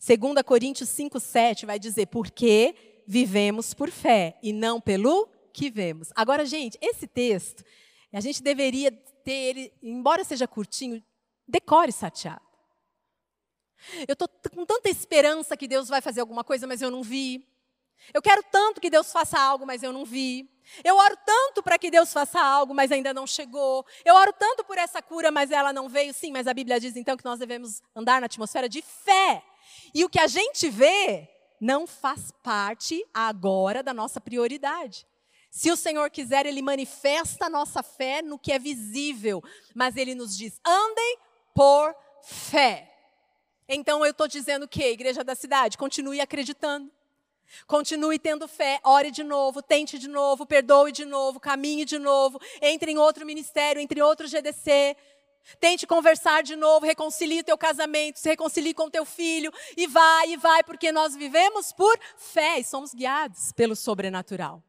[0.04, 2.74] 2 Coríntios 5,7 vai dizer, porque
[3.06, 6.10] vivemos por fé e não pelo que vemos.
[6.14, 7.64] Agora, gente, esse texto,
[8.12, 11.02] a gente deveria ter ele, embora seja curtinho,
[11.46, 12.40] decore sateado.
[14.06, 17.46] Eu estou com tanta esperança que Deus vai fazer alguma coisa, mas eu não vi.
[18.12, 20.48] Eu quero tanto que Deus faça algo, mas eu não vi.
[20.84, 23.84] Eu oro tanto para que Deus faça algo, mas ainda não chegou.
[24.04, 26.14] Eu oro tanto por essa cura, mas ela não veio.
[26.14, 29.42] Sim, mas a Bíblia diz então que nós devemos andar na atmosfera de fé.
[29.94, 31.28] E o que a gente vê
[31.60, 35.06] não faz parte agora da nossa prioridade.
[35.50, 39.42] Se o Senhor quiser, Ele manifesta a nossa fé no que é visível,
[39.74, 41.18] mas Ele nos diz: andem
[41.54, 42.86] por fé.
[43.68, 46.90] Então eu estou dizendo que, igreja da cidade, continue acreditando.
[47.66, 52.40] Continue tendo fé, ore de novo, tente de novo, perdoe de novo, caminhe de novo,
[52.60, 54.96] entre em outro ministério, entre em outro GDC.
[55.58, 60.32] Tente conversar de novo, reconcilie o teu casamento, se reconcilie com teu filho e vai
[60.32, 64.62] e vai, porque nós vivemos por fé e somos guiados pelo sobrenatural.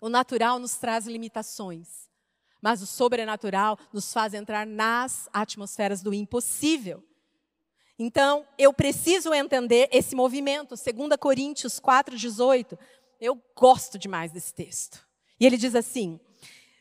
[0.00, 2.08] O natural nos traz limitações,
[2.60, 7.04] mas o sobrenatural nos faz entrar nas atmosferas do impossível.
[7.98, 10.74] Então, eu preciso entender esse movimento.
[10.74, 12.78] 2 Coríntios 4,18.
[13.20, 15.06] Eu gosto demais desse texto.
[15.38, 16.18] E ele diz assim: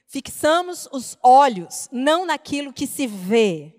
[0.08, 3.76] Fixamos os olhos não naquilo que se vê,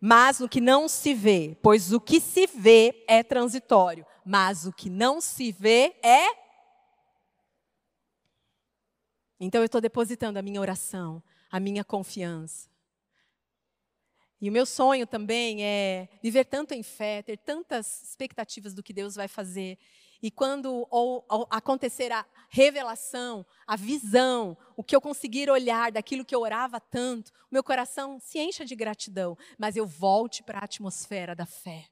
[0.00, 4.72] mas no que não se vê, pois o que se vê é transitório, mas o
[4.72, 6.26] que não se vê é.
[9.40, 12.73] Então eu estou depositando a minha oração, a minha confiança.
[14.44, 18.92] E o meu sonho também é viver tanto em fé, ter tantas expectativas do que
[18.92, 19.78] Deus vai fazer,
[20.22, 26.26] e quando ou, ou acontecer a revelação, a visão, o que eu conseguir olhar daquilo
[26.26, 30.64] que eu orava tanto, meu coração se encha de gratidão, mas eu volte para a
[30.64, 31.86] atmosfera da fé.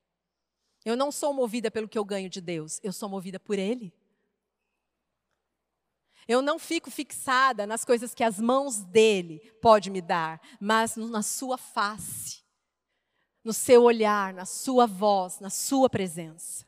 [0.85, 3.95] Eu não sou movida pelo que eu ganho de Deus, eu sou movida por Ele.
[6.29, 11.23] Eu não fico fixada nas coisas que as mãos dele pode me dar, mas na
[11.23, 12.41] sua face,
[13.44, 16.66] no seu olhar, na sua voz, na sua presença.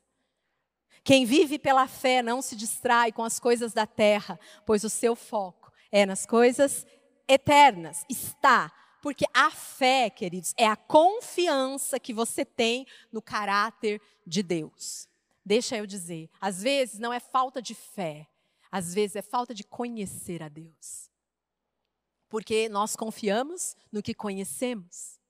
[1.03, 5.15] Quem vive pela fé não se distrai com as coisas da terra, pois o seu
[5.15, 6.87] foco é nas coisas
[7.29, 8.05] eternas.
[8.09, 8.73] Está.
[9.03, 15.07] Porque a fé, queridos, é a confiança que você tem no caráter de Deus.
[15.45, 18.27] Deixa eu dizer, às vezes não é falta de fé,
[18.73, 21.11] às vezes é falta de conhecer a Deus.
[22.31, 25.21] Porque nós confiamos no que conhecemos.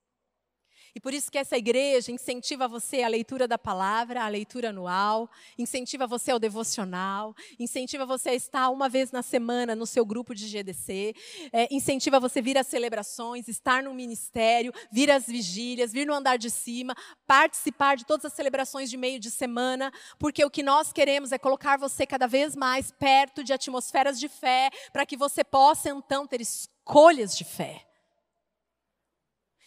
[0.95, 5.29] E por isso que essa igreja incentiva você a leitura da palavra, a leitura anual,
[5.59, 10.33] incentiva você ao devocional, incentiva você a estar uma vez na semana no seu grupo
[10.33, 11.15] de GDC,
[11.53, 16.37] é, incentiva você vir às celebrações, estar no ministério, vir às vigílias, vir no andar
[16.37, 16.95] de cima,
[17.27, 21.39] participar de todas as celebrações de meio de semana, porque o que nós queremos é
[21.39, 26.25] colocar você cada vez mais perto de atmosferas de fé, para que você possa então
[26.25, 27.85] ter escolhas de fé.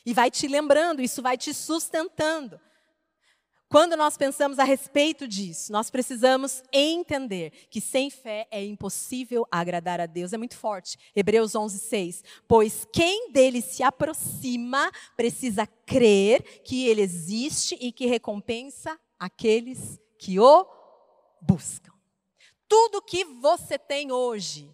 [0.07, 2.57] E vai te lembrando, isso vai te sustentando.
[3.67, 9.99] Quando nós pensamos a respeito disso, nós precisamos entender que sem fé é impossível agradar
[9.99, 10.31] a Deus.
[10.31, 10.97] É muito forte.
[11.13, 12.23] Hebreus 11, 6.
[12.47, 20.39] Pois quem dele se aproxima precisa crer que ele existe e que recompensa aqueles que
[20.39, 20.65] o
[21.41, 21.91] buscam.
[22.69, 24.73] Tudo que você tem hoje,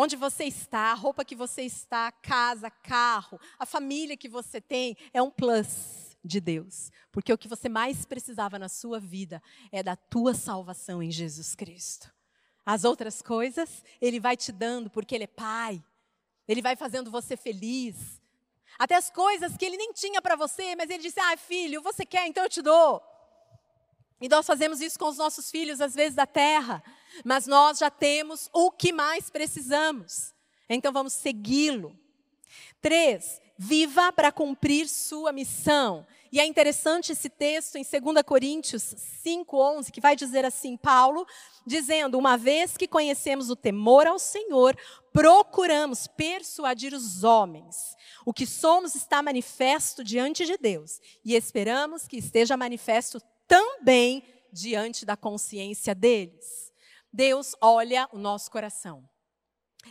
[0.00, 4.96] Onde você está, a roupa que você está, casa, carro, a família que você tem,
[5.12, 6.92] é um plus de Deus.
[7.10, 11.56] Porque o que você mais precisava na sua vida é da tua salvação em Jesus
[11.56, 12.14] Cristo.
[12.64, 15.82] As outras coisas, Ele vai te dando porque Ele é Pai.
[16.46, 18.22] Ele vai fazendo você feliz.
[18.78, 22.06] Até as coisas que Ele nem tinha para você, mas Ele disse: Ah, filho, você
[22.06, 23.02] quer, então eu te dou.
[24.20, 26.84] E nós fazemos isso com os nossos filhos, às vezes da terra,
[27.24, 30.34] mas nós já temos o que mais precisamos.
[30.68, 31.98] Então vamos segui-lo.
[32.80, 36.06] Três, viva para cumprir sua missão.
[36.30, 38.82] E é interessante esse texto em 2 Coríntios
[39.24, 41.26] 5,11, que vai dizer assim: Paulo,
[41.66, 44.76] dizendo, uma vez que conhecemos o temor ao Senhor,
[45.12, 47.96] procuramos persuadir os homens.
[48.24, 55.04] O que somos está manifesto diante de Deus, e esperamos que esteja manifesto também diante
[55.06, 56.67] da consciência deles.
[57.12, 59.08] Deus olha o nosso coração.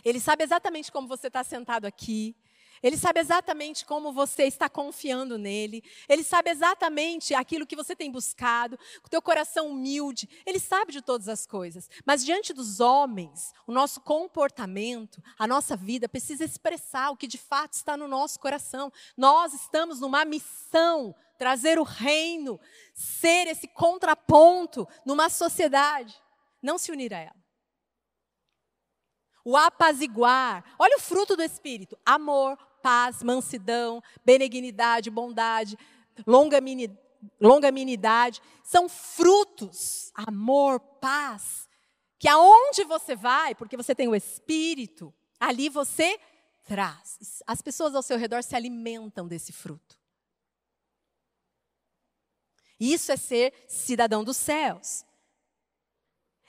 [0.04, 2.36] Ele sabe exatamente como você está sentado aqui.
[2.82, 5.82] Ele sabe exatamente como você está confiando nele.
[6.08, 10.28] Ele sabe exatamente aquilo que você tem buscado, o teu coração humilde.
[10.46, 11.90] Ele sabe de todas as coisas.
[12.06, 17.38] Mas diante dos homens, o nosso comportamento, a nossa vida precisa expressar o que de
[17.38, 18.92] fato está no nosso coração.
[19.16, 22.60] Nós estamos numa missão trazer o reino,
[22.92, 26.20] ser esse contraponto numa sociedade,
[26.62, 27.36] não se unir a ela.
[29.44, 35.78] O apaziguar, olha o fruto do Espírito: amor, paz, mansidão, benignidade, bondade,
[37.40, 41.68] longanimidade, são frutos, amor, paz,
[42.18, 46.18] que aonde você vai, porque você tem o Espírito, ali você
[46.64, 47.42] traz.
[47.46, 49.98] As pessoas ao seu redor se alimentam desse fruto.
[52.78, 55.04] Isso é ser cidadão dos céus.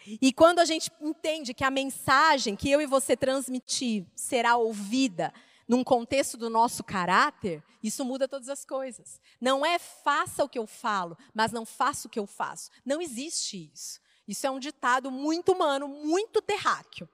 [0.06, 5.34] E quando a gente entende que a mensagem que eu e você transmitir será ouvida
[5.68, 9.22] num contexto do nosso caráter, isso muda todas as coisas.
[9.40, 12.72] Não é faça o que eu falo, mas não faça o que eu faço.
[12.84, 14.00] Não existe isso.
[14.28, 17.08] Isso é um ditado muito humano, muito terráqueo.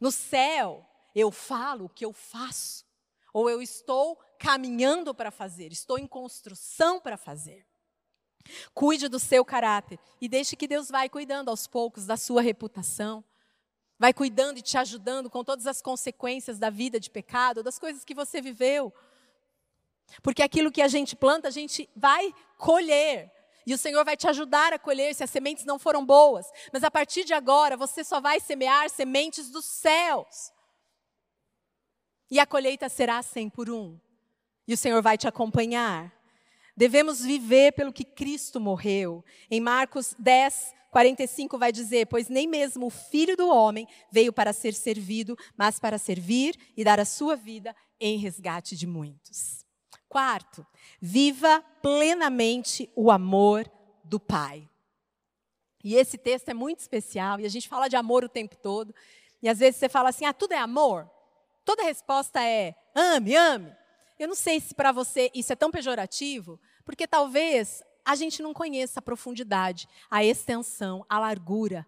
[0.00, 2.84] No céu, eu falo o que eu faço.
[3.32, 7.66] Ou eu estou caminhando para fazer, estou em construção para fazer.
[8.74, 13.24] Cuide do seu caráter e deixe que Deus vai cuidando aos poucos da sua reputação.
[13.98, 18.04] Vai cuidando e te ajudando com todas as consequências da vida de pecado, das coisas
[18.04, 18.92] que você viveu.
[20.22, 23.30] Porque aquilo que a gente planta, a gente vai colher.
[23.66, 26.50] E o Senhor vai te ajudar a colher se as sementes não foram boas.
[26.72, 30.50] Mas a partir de agora, você só vai semear sementes dos céus.
[32.30, 33.98] E a colheita será cem por um.
[34.66, 36.12] E o Senhor vai te acompanhar.
[36.80, 39.22] Devemos viver pelo que Cristo morreu.
[39.50, 44.50] Em Marcos 10, 45 vai dizer: Pois nem mesmo o filho do homem veio para
[44.50, 49.62] ser servido, mas para servir e dar a sua vida em resgate de muitos.
[50.08, 50.66] Quarto,
[51.02, 53.70] viva plenamente o amor
[54.02, 54.66] do Pai.
[55.84, 58.94] E esse texto é muito especial, e a gente fala de amor o tempo todo.
[59.42, 61.10] E às vezes você fala assim: ah, tudo é amor?
[61.62, 63.79] Toda resposta é ame, ame.
[64.20, 68.52] Eu não sei se para você isso é tão pejorativo, porque talvez a gente não
[68.52, 71.86] conheça a profundidade, a extensão, a largura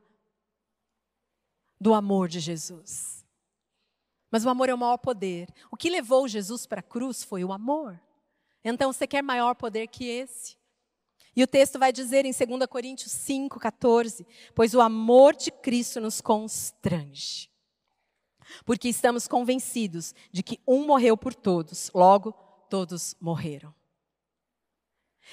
[1.78, 3.22] do amor de Jesus.
[4.30, 5.52] Mas o amor é o maior poder.
[5.70, 8.00] O que levou Jesus para a cruz foi o amor.
[8.64, 10.56] Então você quer maior poder que esse?
[11.36, 16.00] E o texto vai dizer em 2 Coríntios 5, 14: Pois o amor de Cristo
[16.00, 17.51] nos constrange.
[18.64, 22.32] Porque estamos convencidos de que um morreu por todos, logo
[22.68, 23.74] todos morreram.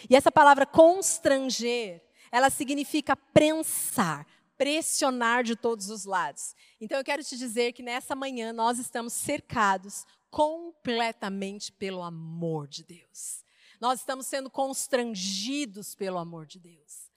[0.09, 4.25] E essa palavra constranger, ela significa prensar,
[4.57, 6.53] pressionar de todos os lados.
[6.79, 12.83] Então eu quero te dizer que nessa manhã nós estamos cercados completamente pelo amor de
[12.83, 13.43] Deus.
[13.79, 17.09] Nós estamos sendo constrangidos pelo amor de Deus.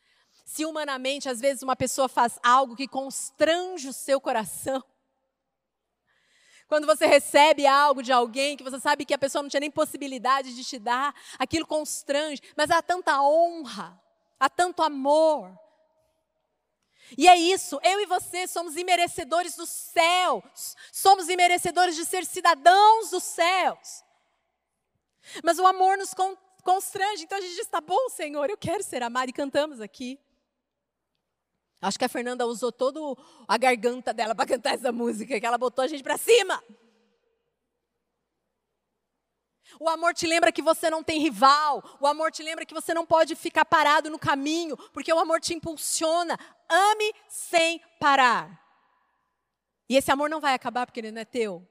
[0.44, 4.82] Se humanamente, às vezes, uma pessoa faz algo que constrange o seu coração,
[6.72, 9.70] quando você recebe algo de alguém que você sabe que a pessoa não tinha nem
[9.70, 14.00] possibilidade de te dar, aquilo constrange, mas há tanta honra,
[14.40, 15.52] há tanto amor.
[17.18, 23.10] E é isso, eu e você somos imerecedores dos céus, somos imerecedores de ser cidadãos
[23.10, 24.02] dos céus.
[25.44, 26.14] Mas o amor nos
[26.64, 30.18] constrange, então a gente diz: tá bom, Senhor, eu quero ser amado, e cantamos aqui.
[31.83, 33.01] Acho que a Fernanda usou toda
[33.49, 36.62] a garganta dela para cantar essa música, que ela botou a gente para cima.
[39.80, 41.83] O amor te lembra que você não tem rival.
[42.01, 45.41] O amor te lembra que você não pode ficar parado no caminho, porque o amor
[45.41, 46.39] te impulsiona.
[46.68, 48.62] Ame sem parar.
[49.89, 51.68] E esse amor não vai acabar porque ele não é teu.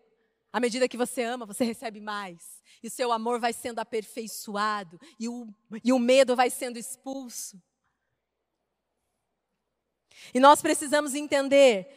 [0.52, 2.62] À medida que você ama, você recebe mais.
[2.84, 5.00] E o seu amor vai sendo aperfeiçoado.
[5.18, 5.48] E o,
[5.82, 7.58] e o medo vai sendo expulso.
[10.34, 11.88] E nós precisamos entender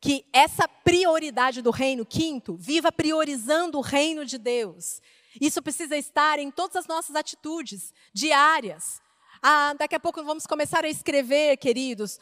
[0.00, 5.00] que essa prioridade do reino, quinto, viva priorizando o reino de Deus.
[5.40, 9.00] Isso precisa estar em todas as nossas atitudes diárias.
[9.40, 12.18] Ah, daqui a pouco vamos começar a escrever, queridos,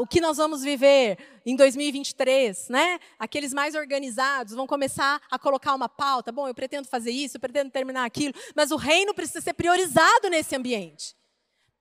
[0.00, 2.98] o que nós vamos viver em 2023, né?
[3.18, 6.32] Aqueles mais organizados vão começar a colocar uma pauta.
[6.32, 10.28] Bom, eu pretendo fazer isso, eu pretendo terminar aquilo, mas o reino precisa ser priorizado
[10.30, 11.17] nesse ambiente.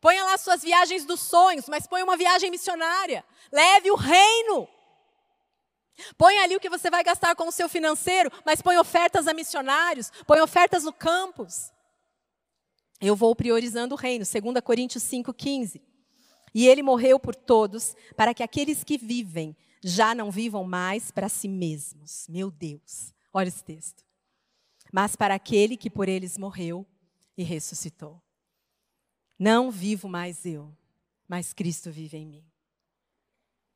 [0.07, 3.25] Ponha lá suas viagens dos sonhos, mas ponha uma viagem missionária.
[3.51, 4.65] Leve o reino.
[6.17, 9.33] Põe ali o que você vai gastar com o seu financeiro, mas põe ofertas a
[9.33, 11.73] missionários, põe ofertas no campus.
[13.01, 15.81] Eu vou priorizando o reino, 2 Coríntios 5,15.
[16.53, 21.27] E ele morreu por todos, para que aqueles que vivem já não vivam mais para
[21.27, 22.27] si mesmos.
[22.29, 24.05] Meu Deus, olha esse texto.
[24.89, 26.87] Mas para aquele que por eles morreu
[27.37, 28.21] e ressuscitou.
[29.37, 30.75] Não vivo mais eu,
[31.27, 32.45] mas Cristo vive em mim.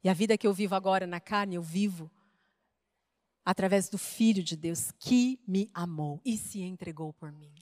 [0.03, 2.09] E a vida que eu vivo agora na carne, eu vivo
[3.45, 7.53] através do Filho de Deus que me amou e se entregou por mim.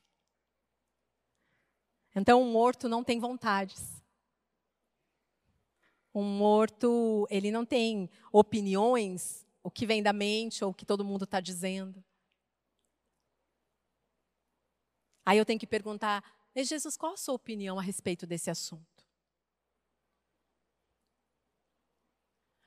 [2.15, 4.01] Então, um morto não tem vontades.
[6.13, 11.05] Um morto, ele não tem opiniões, o que vem da mente ou o que todo
[11.05, 12.03] mundo está dizendo.
[15.25, 16.23] Aí eu tenho que perguntar,
[16.55, 19.07] Jesus, qual a sua opinião a respeito desse assunto?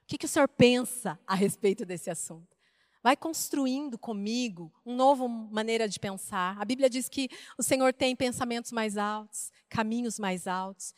[0.02, 2.56] O que, que o senhor pensa a respeito desse assunto?
[3.02, 6.56] Vai construindo comigo uma nova maneira de pensar.
[6.60, 7.28] A Bíblia diz que
[7.58, 10.94] o Senhor tem pensamentos mais altos, caminhos mais altos.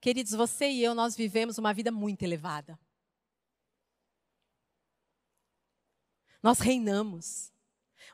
[0.00, 2.78] Queridos, você e eu, nós vivemos uma vida muito elevada.
[6.42, 7.52] Nós reinamos.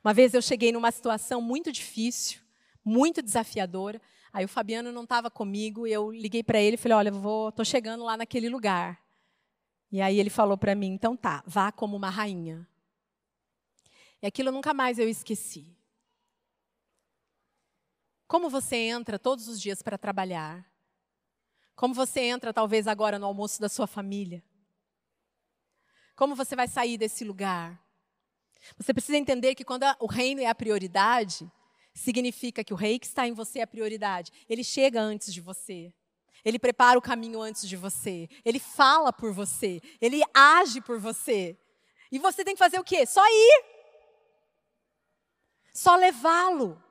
[0.02, 2.40] Uma vez eu cheguei numa situação muito difícil,
[2.84, 4.00] muito desafiadora.
[4.32, 7.64] Aí o Fabiano não estava comigo, eu liguei para ele e falei: "Olha, vou, tô
[7.64, 9.00] chegando lá naquele lugar".
[9.90, 12.66] E aí ele falou para mim: então tá, vá como uma rainha.
[14.20, 15.76] E aquilo nunca mais eu esqueci.
[18.26, 20.66] Como você entra todos os dias para trabalhar?
[21.74, 24.42] Como você entra, talvez, agora no almoço da sua família?
[26.14, 27.80] Como você vai sair desse lugar?
[28.76, 31.50] Você precisa entender que quando o reino é a prioridade,
[31.98, 34.32] significa que o rei que está em você é a prioridade.
[34.48, 35.92] Ele chega antes de você.
[36.44, 38.28] Ele prepara o caminho antes de você.
[38.44, 39.80] Ele fala por você.
[40.00, 41.58] Ele age por você.
[42.10, 43.04] E você tem que fazer o quê?
[43.04, 43.64] Só ir.
[45.74, 46.82] Só levá-lo.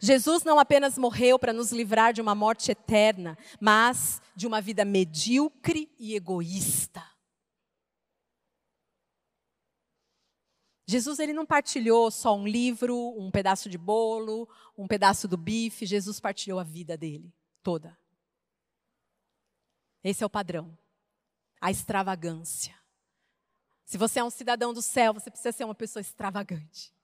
[0.00, 4.84] Jesus não apenas morreu para nos livrar de uma morte eterna, mas de uma vida
[4.84, 7.04] medíocre e egoísta.
[10.86, 15.84] Jesus ele não partilhou só um livro, um pedaço de bolo, um pedaço do bife,
[15.84, 17.98] Jesus partilhou a vida dele toda.
[20.04, 20.78] Esse é o padrão.
[21.60, 22.76] A extravagância.
[23.84, 26.94] Se você é um cidadão do céu, você precisa ser uma pessoa extravagante.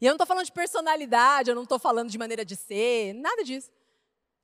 [0.00, 3.12] E eu não estou falando de personalidade, eu não estou falando de maneira de ser,
[3.12, 3.70] nada disso.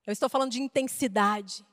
[0.07, 1.67] Eu estou falando de intensidade.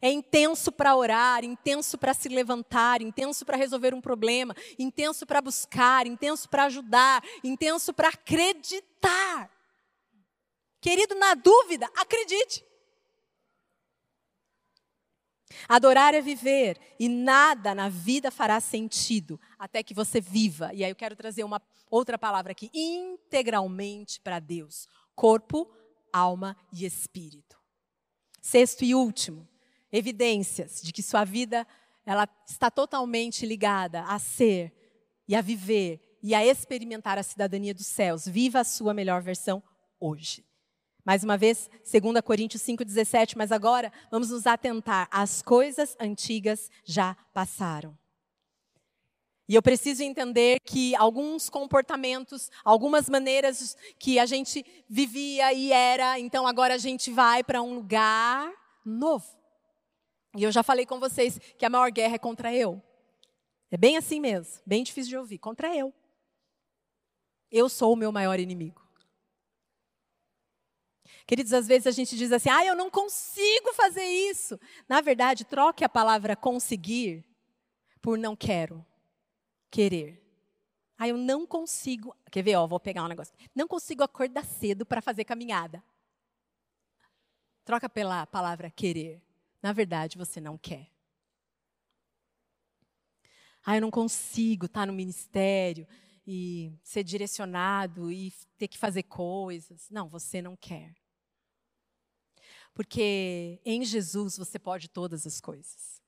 [0.00, 5.40] É intenso para orar, intenso para se levantar, intenso para resolver um problema, intenso para
[5.40, 9.50] buscar, intenso para ajudar, intenso para acreditar.
[10.80, 12.64] Querido, na dúvida, acredite.
[15.68, 20.72] Adorar é viver e nada na vida fará sentido até que você viva.
[20.72, 25.70] E aí eu quero trazer uma outra palavra aqui, integralmente para Deus: corpo,
[26.12, 27.60] alma e espírito.
[28.40, 29.48] Sexto e último,
[29.92, 31.66] evidências de que sua vida
[32.04, 34.72] ela está totalmente ligada a ser
[35.28, 38.26] e a viver e a experimentar a cidadania dos céus.
[38.26, 39.62] Viva a sua melhor versão
[40.00, 40.44] hoje.
[41.04, 45.08] Mais uma vez, 2 Coríntios 5,17, mas agora vamos nos atentar.
[45.10, 47.98] As coisas antigas já passaram.
[49.48, 56.18] E eu preciso entender que alguns comportamentos, algumas maneiras que a gente vivia e era,
[56.20, 58.50] então agora a gente vai para um lugar
[58.84, 59.41] novo.
[60.34, 62.82] E eu já falei com vocês que a maior guerra é contra eu.
[63.70, 65.38] É bem assim mesmo, bem difícil de ouvir.
[65.38, 65.92] Contra eu.
[67.50, 68.80] Eu sou o meu maior inimigo.
[71.26, 74.58] Queridos, às vezes a gente diz assim: ah, eu não consigo fazer isso.
[74.88, 77.24] Na verdade, troque a palavra conseguir
[78.00, 78.84] por não quero,
[79.70, 80.20] querer.
[80.98, 82.16] Ah, eu não consigo.
[82.30, 82.56] Quer ver?
[82.56, 83.34] Ó, vou pegar um negócio.
[83.54, 85.82] Não consigo acordar cedo para fazer caminhada.
[87.64, 89.22] Troca pela palavra querer.
[89.62, 90.90] Na verdade, você não quer.
[93.64, 95.86] Ah, eu não consigo estar no ministério
[96.26, 99.88] e ser direcionado e ter que fazer coisas.
[99.88, 100.94] Não, você não quer.
[102.74, 106.02] Porque em Jesus você pode todas as coisas.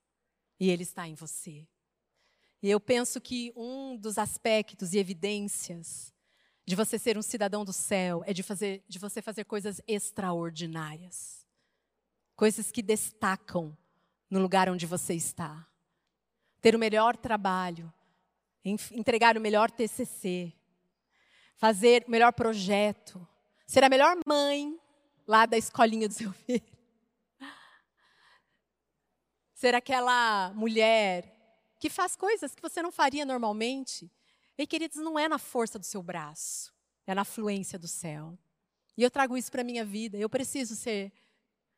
[0.59, 1.67] E Ele está em você.
[2.61, 6.13] E eu penso que um dos aspectos e evidências
[6.65, 11.44] de você ser um cidadão do céu é de, fazer, de você fazer coisas extraordinárias.
[12.35, 13.75] Coisas que destacam
[14.29, 15.65] no lugar onde você está.
[16.61, 17.91] Ter o melhor trabalho,
[18.63, 20.51] entregar o melhor TCC,
[21.55, 23.25] fazer o melhor projeto,
[23.65, 24.79] ser a melhor mãe,
[25.27, 26.75] lá da escolinha do seu filho.
[29.53, 31.33] Ser aquela mulher
[31.79, 34.11] que faz coisas que você não faria normalmente.
[34.57, 36.73] E, queridos, não é na força do seu braço,
[37.05, 38.37] é na fluência do céu.
[38.97, 40.17] E eu trago isso para a minha vida.
[40.17, 41.11] Eu preciso ser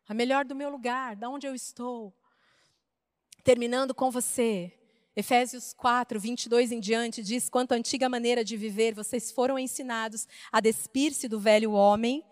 [0.08, 2.14] a melhor do meu lugar, da onde eu estou.
[3.43, 4.74] Terminando com você,
[5.16, 10.28] Efésios 4, 22 em diante, diz: Quanto à antiga maneira de viver, vocês foram ensinados
[10.51, 12.24] a despir-se do velho homem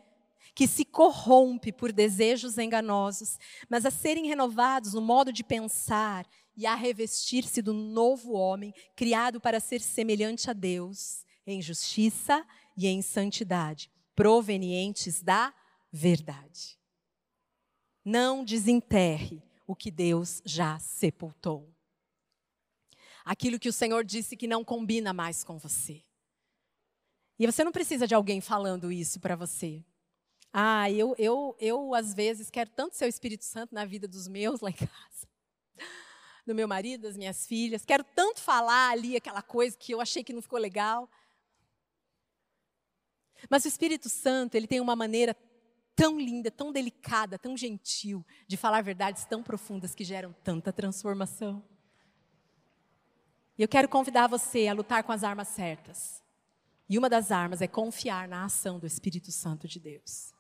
[0.54, 6.66] que se corrompe por desejos enganosos, mas a serem renovados no modo de pensar e
[6.66, 12.46] a revestir-se do novo homem, criado para ser semelhante a Deus, em justiça
[12.78, 15.54] e em santidade, provenientes da
[15.92, 16.78] verdade.
[18.06, 21.74] Não desenterre o que Deus já sepultou.
[23.26, 26.04] Aquilo que o Senhor disse que não combina mais com você.
[27.40, 29.84] E você não precisa de alguém falando isso para você.
[30.54, 34.28] Ah, eu, eu, eu às vezes quero tanto ser o Espírito Santo na vida dos
[34.28, 35.28] meus lá em casa,
[36.46, 37.84] do meu marido, das minhas filhas.
[37.84, 41.10] Quero tanto falar ali aquela coisa que eu achei que não ficou legal.
[43.50, 45.36] Mas o Espírito Santo, ele tem uma maneira
[45.96, 51.64] tão linda, tão delicada, tão gentil de falar verdades tão profundas que geram tanta transformação.
[53.58, 56.22] E eu quero convidar você a lutar com as armas certas.
[56.90, 60.34] E uma das armas é confiar na ação do Espírito Santo de Deus.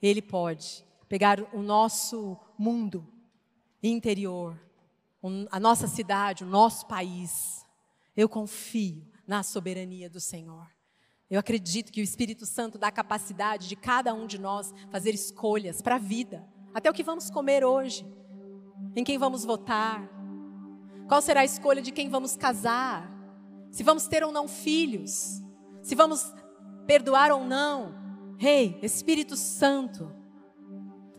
[0.00, 3.06] Ele pode pegar o nosso mundo
[3.82, 4.60] interior,
[5.50, 7.64] a nossa cidade, o nosso país,
[8.16, 10.75] Eu confio na soberania do Senhor.
[11.28, 15.82] Eu acredito que o Espírito Santo dá capacidade de cada um de nós fazer escolhas
[15.82, 18.06] para a vida, até o que vamos comer hoje,
[18.94, 20.08] em quem vamos votar,
[21.08, 23.10] qual será a escolha de quem vamos casar,
[23.72, 25.42] se vamos ter ou não filhos,
[25.82, 26.32] se vamos
[26.86, 28.06] perdoar ou não.
[28.38, 30.12] Rei, hey, Espírito Santo,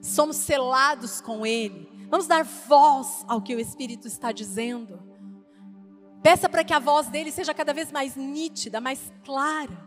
[0.01, 1.89] somos selados com Ele.
[2.09, 5.01] Vamos dar voz ao que o Espírito está dizendo.
[6.23, 9.86] Peça para que a voz dele seja cada vez mais nítida, mais clara.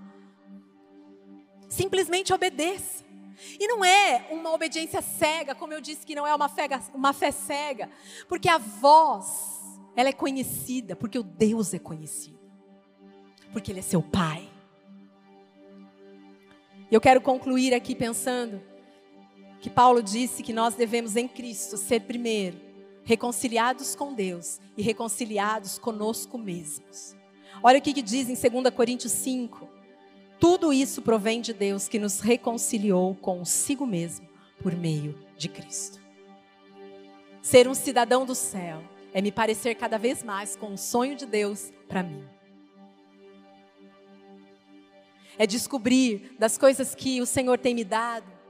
[1.71, 3.03] Simplesmente obedeça.
[3.59, 7.15] E não é uma obediência cega, como eu disse que não é uma fé, uma
[7.15, 7.89] fé cega,
[8.29, 12.39] porque a voz, ela é conhecida, porque o Deus é conhecido,
[13.51, 14.47] porque Ele é seu Pai.
[16.91, 18.61] E eu quero concluir aqui pensando
[19.61, 22.69] que Paulo disse que nós devemos em Cristo ser primeiro
[23.05, 27.17] reconciliados com Deus e reconciliados conosco mesmos.
[27.63, 29.69] Olha o que, que diz em 2 Coríntios 5.
[30.41, 34.27] Tudo isso provém de Deus que nos reconciliou consigo mesmo
[34.63, 36.01] por meio de Cristo.
[37.43, 38.83] Ser um cidadão do céu
[39.13, 42.25] é me parecer cada vez mais com o sonho de Deus para mim.
[45.39, 48.41] É descobrir das coisas que o Senhor tem me dado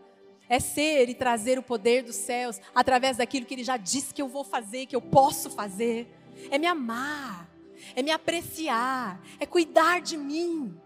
[0.50, 4.20] é ser e trazer o poder dos céus através daquilo que Ele já disse que
[4.20, 6.08] eu vou fazer, que eu posso fazer.
[6.50, 7.48] É me amar,
[7.94, 10.76] é me apreciar, é cuidar de mim.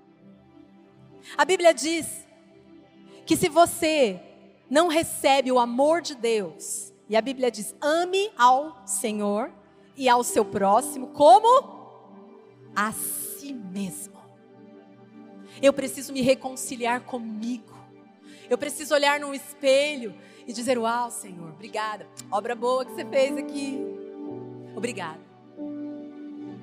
[1.37, 2.27] A Bíblia diz
[3.27, 4.21] que se você
[4.69, 9.53] não recebe o amor de Deus, e a Bíblia diz: ame ao Senhor
[9.97, 11.75] e ao seu próximo como
[12.75, 14.15] a si mesmo.
[15.63, 17.75] Eu preciso me reconciliar comigo.
[18.51, 20.15] Eu preciso olhar num espelho
[20.47, 22.07] e dizer: Uau, Senhor, obrigada.
[22.31, 23.79] Obra boa que você fez aqui.
[24.75, 25.21] Obrigada.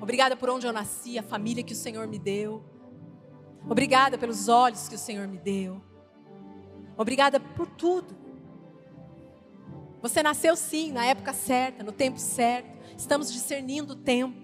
[0.00, 2.62] Obrigada por onde eu nasci, a família que o Senhor me deu.
[3.68, 5.80] Obrigada pelos olhos que o Senhor me deu.
[6.96, 8.14] Obrigada por tudo.
[10.00, 12.70] Você nasceu sim, na época certa, no tempo certo.
[12.96, 14.36] Estamos discernindo o tempo.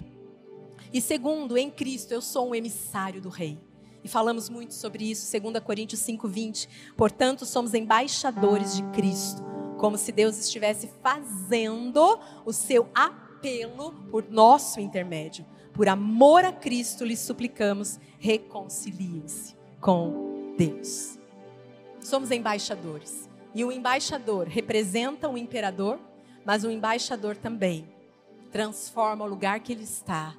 [0.92, 3.60] E segundo, em Cristo eu sou um emissário do Rei.
[4.02, 6.68] E falamos muito sobre isso, 2 Coríntios 5:20.
[6.96, 9.42] Portanto, somos embaixadores de Cristo,
[9.76, 15.44] como se Deus estivesse fazendo o seu apelo por nosso intermédio.
[15.78, 21.16] Por amor a Cristo, lhe suplicamos, reconciliem-se com Deus.
[22.00, 23.30] Somos embaixadores.
[23.54, 26.00] E o embaixador representa o imperador,
[26.44, 27.86] mas o embaixador também
[28.50, 30.36] transforma o lugar que ele está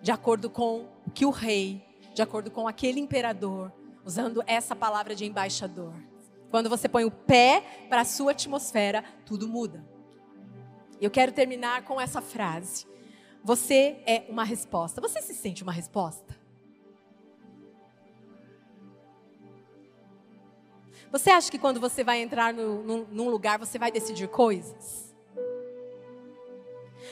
[0.00, 1.84] de acordo com o que o rei,
[2.14, 3.72] de acordo com aquele imperador,
[4.04, 5.92] usando essa palavra de embaixador.
[6.48, 9.84] Quando você põe o pé para a sua atmosfera, tudo muda.
[11.00, 12.91] Eu quero terminar com essa frase.
[13.44, 15.00] Você é uma resposta.
[15.00, 16.40] Você se sente uma resposta?
[21.10, 25.14] Você acha que quando você vai entrar no, no, num lugar, você vai decidir coisas?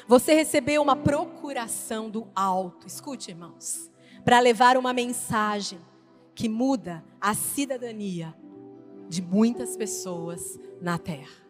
[0.06, 3.90] Você recebeu uma procuração do alto, escute, irmãos,
[4.24, 5.78] para levar uma mensagem
[6.34, 8.34] que muda a cidadania
[9.08, 11.49] de muitas pessoas na terra.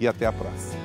[0.00, 0.80] e até a próxima.